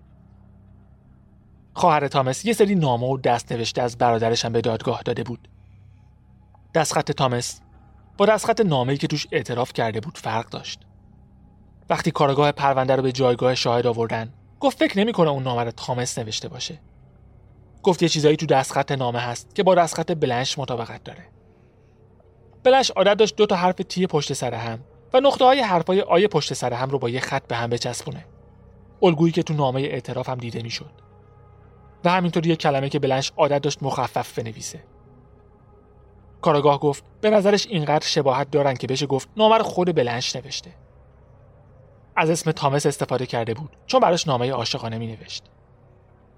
خواهر 1.74 2.08
تامس 2.08 2.44
یه 2.44 2.52
سری 2.52 2.74
نامه 2.74 3.06
و 3.06 3.18
دست 3.18 3.52
نوشته 3.52 3.82
از 3.82 3.98
برادرش 3.98 4.44
هم 4.44 4.52
به 4.52 4.60
دادگاه 4.60 5.02
داده 5.02 5.22
بود. 5.22 5.48
دستخط 6.74 7.12
تامس 7.12 7.60
با 8.16 8.26
دستخط 8.26 8.60
نامه‌ای 8.60 8.98
که 8.98 9.06
توش 9.06 9.26
اعتراف 9.32 9.72
کرده 9.72 10.00
بود 10.00 10.18
فرق 10.18 10.48
داشت. 10.48 10.80
وقتی 11.90 12.10
کارگاه 12.10 12.52
پرونده 12.52 12.96
رو 12.96 13.02
به 13.02 13.12
جایگاه 13.12 13.54
شاهد 13.54 13.86
آوردن، 13.86 14.32
گفت 14.60 14.78
فکر 14.78 14.98
نمی‌کنه 14.98 15.30
اون 15.30 15.42
نامه 15.42 15.64
رو 15.64 15.70
تامس 15.70 16.18
نوشته 16.18 16.48
باشه. 16.48 16.78
گفت 17.82 18.02
یه 18.02 18.08
چیزایی 18.08 18.36
تو 18.36 18.46
دستخط 18.46 18.92
نامه 18.92 19.18
هست 19.18 19.54
که 19.54 19.62
با 19.62 19.74
دستخط 19.74 20.12
بلنش 20.12 20.58
مطابقت 20.58 21.04
داره. 21.04 21.24
بلنش 22.64 22.90
عادت 22.90 23.14
داشت 23.14 23.36
دو 23.36 23.46
تا 23.46 23.56
حرف 23.56 23.74
تی 23.74 24.06
پشت 24.06 24.32
سر 24.32 24.54
هم 24.54 24.78
و 25.12 25.20
نقطه 25.20 25.44
های 25.44 25.60
حرفای 25.60 26.00
آیه 26.00 26.28
پشت 26.28 26.54
سر 26.54 26.72
هم 26.72 26.90
رو 26.90 26.98
با 26.98 27.08
یه 27.08 27.20
خط 27.20 27.46
به 27.46 27.56
هم 27.56 27.70
بچسبونه. 27.70 28.26
الگویی 29.02 29.32
که 29.32 29.42
تو 29.42 29.54
نامه 29.54 29.80
اعتراف 29.80 30.28
هم 30.28 30.38
دیده 30.38 30.62
می‌شد. 30.62 30.90
و 32.04 32.10
همینطور 32.10 32.46
یه 32.46 32.56
کلمه 32.56 32.88
که 32.88 32.98
بلنش 32.98 33.32
عادت 33.36 33.62
داشت 33.62 33.82
مخفف 33.82 34.38
بنویسه. 34.38 34.84
کاراگاه 36.40 36.80
گفت 36.80 37.04
به 37.20 37.30
نظرش 37.30 37.66
اینقدر 37.66 38.06
شباهت 38.06 38.50
دارن 38.50 38.74
که 38.74 38.86
بشه 38.86 39.06
گفت 39.06 39.28
نامه 39.36 39.58
رو 39.58 39.64
خود 39.64 39.94
بلنش 39.94 40.36
نوشته. 40.36 40.70
از 42.16 42.30
اسم 42.30 42.52
تامس 42.52 42.86
استفاده 42.86 43.26
کرده 43.26 43.54
بود 43.54 43.76
چون 43.86 44.00
براش 44.00 44.28
نامه 44.28 44.50
عاشقانه 44.50 44.98
می 44.98 45.06
نوشت. 45.06 45.44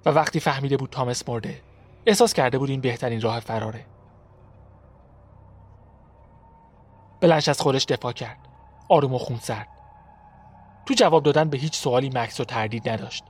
و 0.07 0.11
وقتی 0.11 0.41
فهمیده 0.41 0.77
بود 0.77 0.91
تامس 0.91 1.29
مرده 1.29 1.61
احساس 2.07 2.33
کرده 2.33 2.59
بود 2.59 2.71
این 2.71 2.81
بهترین 2.81 3.21
راه 3.21 3.41
فراره. 3.41 3.87
بلنش 7.21 7.49
از 7.49 7.61
خودش 7.61 7.85
دفاع 7.85 8.13
کرد. 8.13 8.39
آروم 8.89 9.15
و 9.15 9.19
خونسرد. 9.19 9.69
تو 10.87 10.95
جواب 10.95 11.23
دادن 11.23 11.49
به 11.49 11.59
هیچ 11.59 11.77
سوالی 11.77 12.11
مکس 12.15 12.41
و 12.41 12.45
تردید 12.45 12.89
نداشت. 12.89 13.25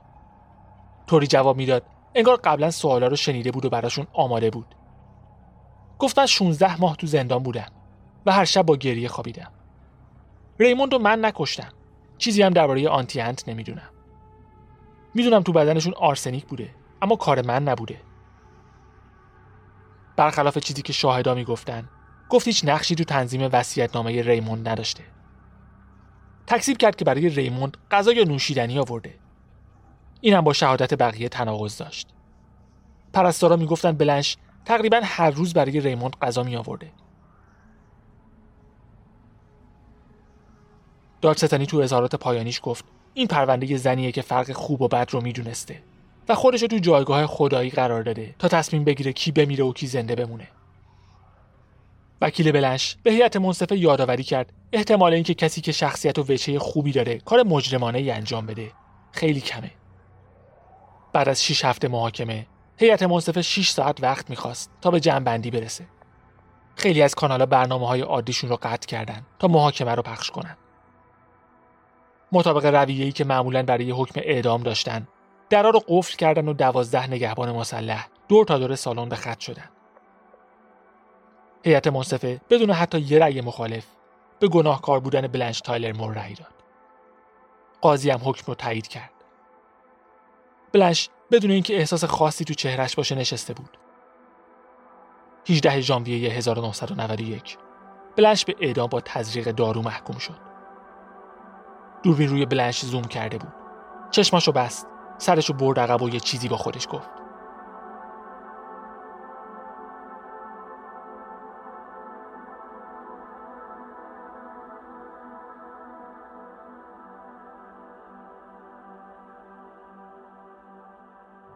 طوری 1.07 1.27
جواب 1.27 1.57
می‌داد 1.57 1.83
انگار 2.15 2.35
قبلا 2.35 2.71
سوالا 2.71 3.07
رو 3.07 3.15
شنیده 3.15 3.51
بود 3.51 3.65
و 3.65 3.69
براشون 3.69 4.07
آماده 4.13 4.49
بود. 4.49 4.75
گفت 5.99 6.19
من 6.19 6.25
16 6.25 6.81
ماه 6.81 6.95
تو 6.95 7.07
زندان 7.07 7.43
بودم 7.43 7.71
و 8.25 8.31
هر 8.31 8.45
شب 8.45 8.61
با 8.61 8.75
گریه 8.75 9.07
خوابیدم. 9.07 9.51
ریموند 10.59 10.93
رو 10.93 10.99
من 10.99 11.25
نکشتم. 11.25 11.71
چیزی 12.17 12.41
هم 12.41 12.49
درباره 12.49 12.89
آنتی 12.89 13.21
انت 13.21 13.49
نمی‌دونم. 13.49 13.89
می‌دونم 15.15 15.43
تو 15.43 15.51
بدنشون 15.51 15.93
آرسنیک 15.93 16.45
بوده 16.45 16.69
اما 17.01 17.15
کار 17.15 17.41
من 17.41 17.63
نبوده. 17.63 18.01
برخلاف 20.15 20.57
چیزی 20.57 20.81
که 20.81 20.93
شاهدا 20.93 21.33
می‌گفتن 21.33 21.89
گفت 22.29 22.47
هیچ 22.47 22.65
نقشی 22.65 22.95
تو 22.95 23.03
تنظیم 23.03 23.49
نامه 23.93 24.21
ریموند 24.21 24.67
نداشته. 24.67 25.03
تکذیب 26.47 26.77
کرد 26.77 26.95
که 26.95 27.05
برای 27.05 27.29
ریموند 27.29 27.77
غذا 27.91 28.11
یا 28.11 28.23
نوشیدنی 28.23 28.79
آورده. 28.79 29.15
اینم 30.21 30.41
با 30.41 30.53
شهادت 30.53 30.93
بقیه 30.93 31.29
تناقض 31.29 31.77
داشت. 31.77 32.07
پرستارا 33.13 33.55
می‌گفتن 33.55 33.91
بلنش 33.91 34.37
تقریبا 34.65 35.01
هر 35.03 35.29
روز 35.29 35.53
برای 35.53 35.79
ریموند 35.79 36.15
غذا 36.21 36.43
می 36.43 36.55
آورده. 36.55 36.91
دادستانی 41.21 41.65
تو 41.65 41.77
اظهارات 41.77 42.15
پایانیش 42.15 42.59
گفت 42.63 42.85
این 43.17 43.27
پرونده 43.27 43.77
زنیه 43.77 44.11
که 44.11 44.21
فرق 44.21 44.51
خوب 44.51 44.81
و 44.81 44.87
بد 44.87 45.07
رو 45.11 45.21
می‌دونسته 45.21 45.81
و 46.29 46.35
خودش 46.35 46.61
رو 46.61 46.67
تو 46.67 46.77
جایگاه 46.77 47.27
خدایی 47.27 47.69
قرار 47.69 48.03
داده 48.03 48.35
تا 48.39 48.47
تصمیم 48.47 48.83
بگیره 48.83 49.13
کی 49.13 49.31
بمیره 49.31 49.63
و 49.63 49.73
کی 49.73 49.87
زنده 49.87 50.15
بمونه. 50.15 50.47
وکیل 52.21 52.51
بلنش 52.51 52.97
به 53.03 53.11
هیئت 53.11 53.35
منصفه 53.35 53.77
یادآوری 53.77 54.23
کرد 54.23 54.53
احتمال 54.73 55.13
اینکه 55.13 55.33
کسی 55.33 55.61
که 55.61 55.71
شخصیت 55.71 56.19
و 56.19 56.23
وجهه 56.29 56.59
خوبی 56.59 56.91
داره 56.91 57.17
کار 57.17 57.43
مجرمانه 57.43 57.97
ای 57.97 58.11
انجام 58.11 58.45
بده 58.45 58.71
خیلی 59.11 59.41
کمه. 59.41 59.71
بعد 61.13 61.29
از 61.29 61.43
6 61.43 61.65
هفته 61.65 61.87
محاکمه 61.87 62.47
هیئت 62.77 63.03
منصفه 63.03 63.41
6 63.41 63.69
ساعت 63.69 64.03
وقت 64.03 64.29
می‌خواست 64.29 64.71
تا 64.81 64.91
به 64.91 64.99
جمعبندی 64.99 65.51
برسه. 65.51 65.85
خیلی 66.75 67.01
از 67.01 67.15
کانالا 67.15 67.45
برنامه 67.45 67.87
های 67.87 68.01
عادیشون 68.01 68.49
رو 68.49 68.59
قطع 68.61 68.87
کردن 68.87 69.25
تا 69.39 69.47
محاکمه 69.47 69.95
رو 69.95 70.01
پخش 70.01 70.31
کنن. 70.31 70.57
مطابق 72.31 72.65
رویه‌ای 72.65 73.11
که 73.11 73.23
معمولا 73.23 73.63
برای 73.63 73.91
حکم 73.91 74.21
اعدام 74.23 74.63
داشتن، 74.63 75.07
درا 75.49 75.69
رو 75.69 75.79
قفل 75.87 76.15
کردن 76.15 76.47
و 76.47 76.53
دوازده 76.53 77.07
نگهبان 77.07 77.51
مسلح 77.51 78.07
دور 78.27 78.45
تا 78.45 78.57
دور 78.57 78.75
سالن 78.75 79.09
به 79.09 79.15
خط 79.15 79.39
شدن. 79.39 79.69
هیئت 81.65 81.87
منصفه 81.87 82.41
بدون 82.49 82.71
حتی 82.71 82.99
یه 82.99 83.19
رأی 83.19 83.41
مخالف 83.41 83.85
به 84.39 84.47
گناهکار 84.47 84.99
بودن 84.99 85.27
بلنش 85.27 85.61
تایلر 85.61 85.93
مور 85.93 86.13
رأی 86.13 86.33
داد. 86.33 86.53
قاضی 87.81 88.09
هم 88.09 88.19
حکم 88.23 88.43
رو 88.47 88.55
تایید 88.55 88.87
کرد. 88.87 89.11
بلنش 90.73 91.09
بدون 91.31 91.51
اینکه 91.51 91.77
احساس 91.77 92.03
خاصی 92.03 92.45
تو 92.45 92.53
چهرش 92.53 92.95
باشه 92.95 93.15
نشسته 93.15 93.53
بود. 93.53 93.77
18 95.49 95.81
ژانویه 95.81 96.31
1991 96.31 97.57
بلنش 98.15 98.45
به 98.45 98.55
اعدام 98.59 98.87
با 98.87 99.01
تزریق 99.01 99.51
دارو 99.51 99.81
محکوم 99.81 100.17
شد. 100.17 100.54
دوربین 102.05 102.29
روی 102.29 102.45
بلنش 102.45 102.85
زوم 102.85 103.01
کرده 103.01 103.37
بود. 103.37 103.53
چشماشو 104.11 104.51
بست. 104.51 104.87
سرشو 105.17 105.53
برد 105.53 105.79
عقب 105.79 106.01
و 106.01 106.09
یه 106.09 106.19
چیزی 106.19 106.47
با 106.47 106.57
خودش 106.57 106.87
گفت. 106.91 107.09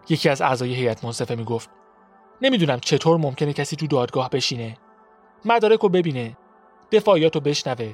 یکی 0.09 0.29
از 0.29 0.41
اعضای 0.41 0.73
هیئت 0.73 1.05
منصفه 1.05 1.35
می‌گفت 1.35 1.69
نمی‌دونم 2.41 2.79
چطور 2.79 3.17
ممکنه 3.17 3.53
کسی 3.53 3.75
تو 3.75 3.87
دادگاه 3.87 4.29
بشینه 4.29 4.77
مدارک 5.45 5.79
رو 5.79 5.89
ببینه 5.89 6.37
دفاعیات 6.91 7.35
رو 7.35 7.41
بشنوه 7.41 7.93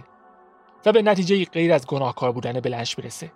و 0.85 0.91
به 0.91 1.01
نتیجه 1.01 1.45
غیر 1.45 1.73
از 1.73 1.87
گناهکار 1.87 2.31
بودن 2.31 2.59
بلنش 2.59 2.95
برسه 2.95 3.31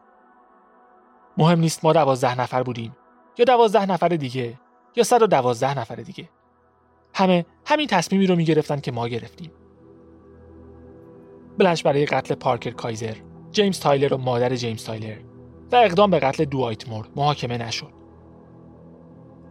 مهم 1.38 1.59
نیست 1.59 1.85
ما 1.85 1.93
دوازده 1.93 2.41
نفر 2.41 2.63
بودیم 2.63 2.95
یا 3.38 3.45
دوازده 3.45 3.85
نفر 3.85 4.07
دیگه 4.07 4.59
یا 4.95 5.03
صد 5.03 5.21
و 5.21 5.27
دوازده 5.27 5.79
نفر 5.79 5.95
دیگه. 5.95 6.29
همه 7.13 7.45
همین 7.65 7.88
تصمیمی 7.88 8.27
رو 8.27 8.35
می‌گرفتن 8.35 8.79
که 8.79 8.91
ما 8.91 9.07
گرفتیم. 9.07 9.51
بلنش 11.57 11.83
برای 11.83 12.05
قتل 12.05 12.35
پارکر 12.35 12.71
کایزر 12.71 13.15
جیمز 13.51 13.79
تایلر 13.79 14.13
و 14.13 14.17
مادر 14.17 14.55
جیمز 14.55 14.85
تایلر 14.85 15.17
و 15.71 15.75
اقدام 15.75 16.12
به 16.12 16.19
قتل 16.19 16.45
دوایت 16.45 16.89
مور 16.89 17.09
محاکمه 17.15 17.57
نشد. 17.57 17.93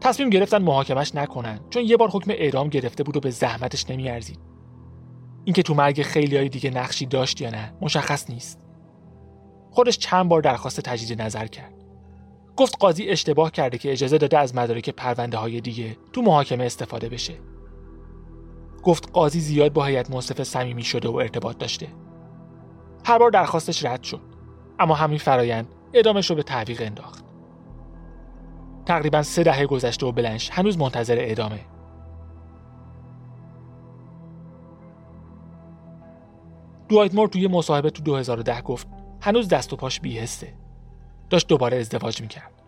تصمیم 0.01 0.31
گرفتن 0.31 0.63
محاکمش 0.63 1.15
نکنن 1.15 1.61
چون 1.71 1.83
یه 1.83 1.97
بار 1.97 2.09
حکم 2.09 2.31
اعدام 2.31 2.69
گرفته 2.69 3.03
بود 3.05 3.17
و 3.17 3.21
به 3.21 3.31
زحمتش 3.31 3.91
نمیارزید. 3.91 4.39
اینکه 5.45 5.63
تو 5.63 5.75
مرگ 5.75 6.03
خیلی 6.03 6.37
های 6.37 6.49
دیگه 6.49 6.71
نقشی 6.71 7.07
داشت 7.07 7.41
یا 7.41 7.51
نه 7.51 7.73
مشخص 7.81 8.31
نیست. 8.31 8.61
خودش 9.71 9.99
چند 9.99 10.29
بار 10.29 10.43
درخواست 10.43 10.81
تجدید 10.81 11.23
نظر 11.23 11.47
کرد. 11.47 11.75
گفت 12.57 12.77
قاضی 12.81 13.09
اشتباه 13.09 13.51
کرده 13.51 13.79
که 13.79 13.93
اجازه 13.93 14.19
داده 14.19 14.39
از 14.39 14.55
مدارک 14.55 14.91
پرونده 14.91 15.37
های 15.37 15.61
دیگه 15.61 15.97
تو 16.13 16.23
محاکمه 16.23 16.65
استفاده 16.65 17.09
بشه. 17.09 17.35
گفت 18.83 19.11
قاضی 19.13 19.41
زیاد 19.41 19.73
با 19.73 19.85
هیئت 19.85 20.11
منصفه 20.11 20.45
صمیمی 20.45 20.83
شده 20.83 21.09
و 21.09 21.17
ارتباط 21.17 21.59
داشته. 21.59 21.89
هر 23.05 23.19
بار 23.19 23.31
درخواستش 23.31 23.85
رد 23.85 24.03
شد. 24.03 24.21
اما 24.79 24.95
همین 24.95 25.19
فرایند 25.19 25.69
ادامش 25.93 26.31
رو 26.31 26.37
به 26.37 26.43
تعویق 26.43 26.83
انداخت. 26.83 27.25
تقریبا 28.87 29.23
سه 29.23 29.43
دهه 29.43 29.67
گذشته 29.67 30.07
و 30.07 30.13
بلنش 30.13 30.51
هنوز 30.53 30.79
منتظر 30.79 31.19
اعدامه 31.19 31.61
دوایت 36.89 37.15
مور 37.15 37.29
توی 37.29 37.49
مصاحبه 37.49 37.91
تو 37.91 38.03
2010 38.03 38.63
گفت 38.63 38.89
هنوز 39.21 39.49
دست 39.49 39.73
و 39.73 39.77
پاش 39.77 40.01
بیهسته 40.01 40.55
داشت 41.31 41.49
دوباره 41.49 41.77
ازدواج 41.77 42.21
می‌کرد. 42.21 42.63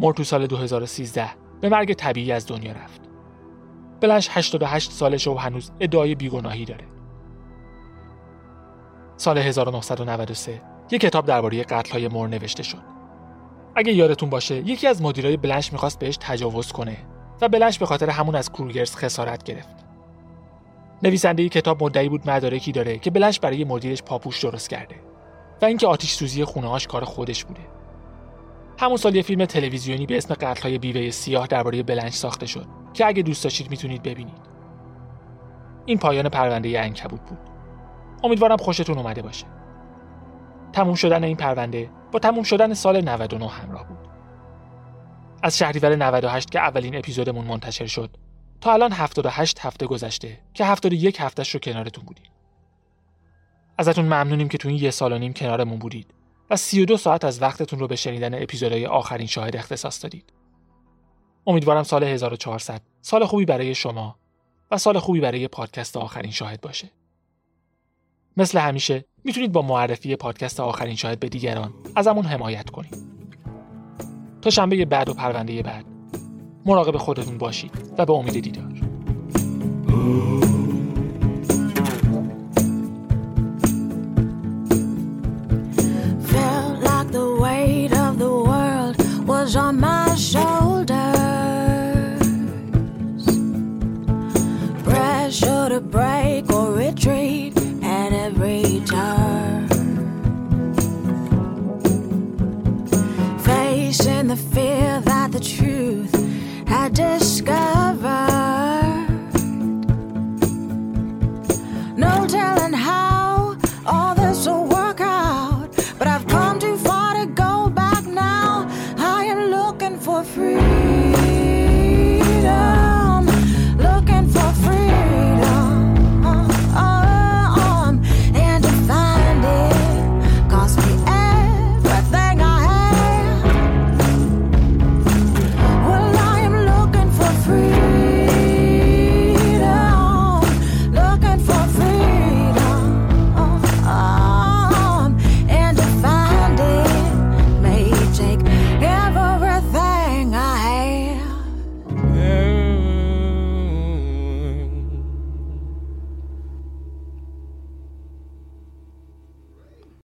مور 0.00 0.14
تو 0.14 0.24
سال 0.24 0.46
2013 0.46 1.30
به 1.60 1.68
مرگ 1.68 1.94
طبیعی 1.94 2.32
از 2.32 2.46
دنیا 2.46 2.72
رفت. 2.72 3.00
بلنش 4.00 4.28
88 4.30 4.90
سالشه 4.90 5.30
و 5.30 5.34
هنوز 5.34 5.70
ادعای 5.80 6.14
بیگناهی 6.14 6.64
داره. 6.64 6.84
سال 9.16 9.38
1993 9.38 10.62
یک 10.90 11.00
کتاب 11.00 11.26
درباره 11.26 11.62
قتل 11.62 11.92
های 11.92 12.08
مور 12.08 12.28
نوشته 12.28 12.62
شد. 12.62 12.82
اگه 13.76 13.92
یادتون 13.92 14.30
باشه 14.30 14.56
یکی 14.56 14.86
از 14.86 15.02
مدیرای 15.02 15.36
بلنش 15.36 15.72
می‌خواست 15.72 15.98
بهش 15.98 16.18
تجاوز 16.20 16.72
کنه 16.72 16.96
و 17.40 17.48
بلنش 17.48 17.78
به 17.78 17.86
خاطر 17.86 18.10
همون 18.10 18.34
از 18.34 18.52
کروگرز 18.52 18.96
خسارت 18.96 19.42
گرفت. 19.42 19.89
نویسنده 21.02 21.48
کتاب 21.48 21.84
مدعی 21.84 22.08
بود 22.08 22.30
مدارکی 22.30 22.72
داره 22.72 22.98
که 22.98 23.10
بلنش 23.10 23.40
برای 23.40 23.64
مدیرش 23.64 24.02
پاپوش 24.02 24.44
درست 24.44 24.70
کرده 24.70 24.94
و 25.62 25.64
اینکه 25.64 25.86
آتیش 25.86 26.12
سوزی 26.12 26.44
خونه‌هاش 26.44 26.86
کار 26.86 27.04
خودش 27.04 27.44
بوده. 27.44 27.60
همون 28.78 28.96
سال 28.96 29.14
یه 29.14 29.22
فیلم 29.22 29.44
تلویزیونی 29.44 30.06
به 30.06 30.16
اسم 30.16 30.34
قتل‌های 30.34 30.78
بیوه 30.78 31.10
سیاه 31.10 31.46
درباره 31.46 31.82
بلنش 31.82 32.12
ساخته 32.12 32.46
شد 32.46 32.66
که 32.94 33.06
اگه 33.06 33.22
دوست 33.22 33.44
داشتید 33.44 33.70
می‌تونید 33.70 34.02
ببینید. 34.02 34.50
این 35.86 35.98
پایان 35.98 36.28
پرونده 36.28 36.80
انکبوت 36.80 37.20
بود. 37.20 37.38
امیدوارم 38.24 38.56
خوشتون 38.56 38.98
اومده 38.98 39.22
باشه. 39.22 39.46
تموم 40.72 40.94
شدن 40.94 41.24
این 41.24 41.36
پرونده 41.36 41.90
با 42.12 42.18
تموم 42.18 42.42
شدن 42.42 42.74
سال 42.74 43.08
99 43.08 43.48
همراه 43.48 43.88
بود. 43.88 43.98
از 45.42 45.58
شهریور 45.58 45.96
98 45.96 46.50
که 46.50 46.58
اولین 46.58 46.96
اپیزودمون 46.96 47.44
منتشر 47.44 47.86
شد 47.86 48.10
تا 48.60 48.72
الان 48.72 48.92
78 48.92 49.58
هفته 49.60 49.86
گذشته 49.86 50.38
که 50.54 50.64
71 50.64 51.20
هفتهش 51.20 51.50
رو 51.50 51.60
کنارتون 51.60 52.04
بودیم. 52.04 52.30
ازتون 53.78 54.04
ممنونیم 54.04 54.48
که 54.48 54.58
تو 54.58 54.68
این 54.68 54.78
یه 54.78 54.90
سال 54.90 55.12
و 55.12 55.18
نیم 55.18 55.32
کنارمون 55.32 55.78
بودید 55.78 56.14
و 56.50 56.56
32 56.56 56.96
ساعت 56.96 57.24
از 57.24 57.42
وقتتون 57.42 57.78
رو 57.78 57.88
به 57.88 57.96
شنیدن 57.96 58.42
اپیزودهای 58.42 58.86
آخرین 58.86 59.26
شاهد 59.26 59.56
اختصاص 59.56 60.02
دادید. 60.02 60.32
امیدوارم 61.46 61.82
سال 61.82 62.04
1400 62.04 62.80
سال 63.02 63.24
خوبی 63.24 63.44
برای 63.44 63.74
شما 63.74 64.16
و 64.70 64.78
سال 64.78 64.98
خوبی 64.98 65.20
برای 65.20 65.48
پادکست 65.48 65.96
آخرین 65.96 66.30
شاهد 66.30 66.60
باشه. 66.60 66.90
مثل 68.36 68.58
همیشه 68.58 69.04
می‌تونید 69.24 69.52
با 69.52 69.62
معرفی 69.62 70.16
پادکست 70.16 70.60
آخرین 70.60 70.96
شاهد 70.96 71.20
به 71.20 71.28
دیگران 71.28 71.74
ازمون 71.96 72.24
حمایت 72.24 72.70
کنید. 72.70 72.96
تا 74.42 74.50
شنبه 74.50 74.84
بعد 74.84 75.08
و 75.08 75.14
پرونده 75.14 75.62
بعد 75.62 75.99
مراقب 76.66 76.96
خودتون 76.96 77.38
باشید 77.38 77.70
و 77.98 78.06
به 78.06 78.12
امید 78.12 78.40
دیدار. 78.40 78.70